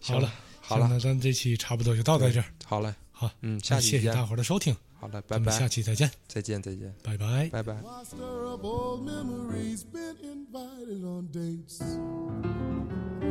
[0.00, 0.28] 好了，
[0.60, 2.46] 好了，那咱这期差不多就到在这儿。
[2.64, 4.00] 好嘞，好，嗯，下期见。
[4.00, 4.76] 谢谢大伙儿的收听。
[4.98, 5.52] 好嘞，拜拜。
[5.56, 7.74] 下期再见，再见，再见，拜拜，拜拜。
[7.74, 11.80] Stir up old memories, been invited on dates.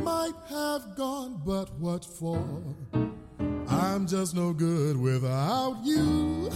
[0.02, 2.40] Might have gone, but what for?
[3.68, 6.50] I'm just no good without you.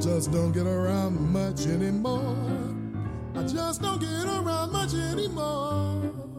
[0.00, 2.34] Just don't get around much anymore.
[3.34, 6.29] I just don't get around much anymore.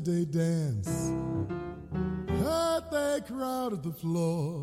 [0.00, 1.12] Saturday dance.
[2.26, 4.62] Heard they crowded the floor.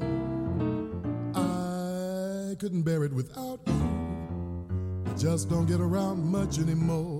[1.35, 5.03] I couldn't bear it without you.
[5.05, 7.16] I just don't get around much anymore.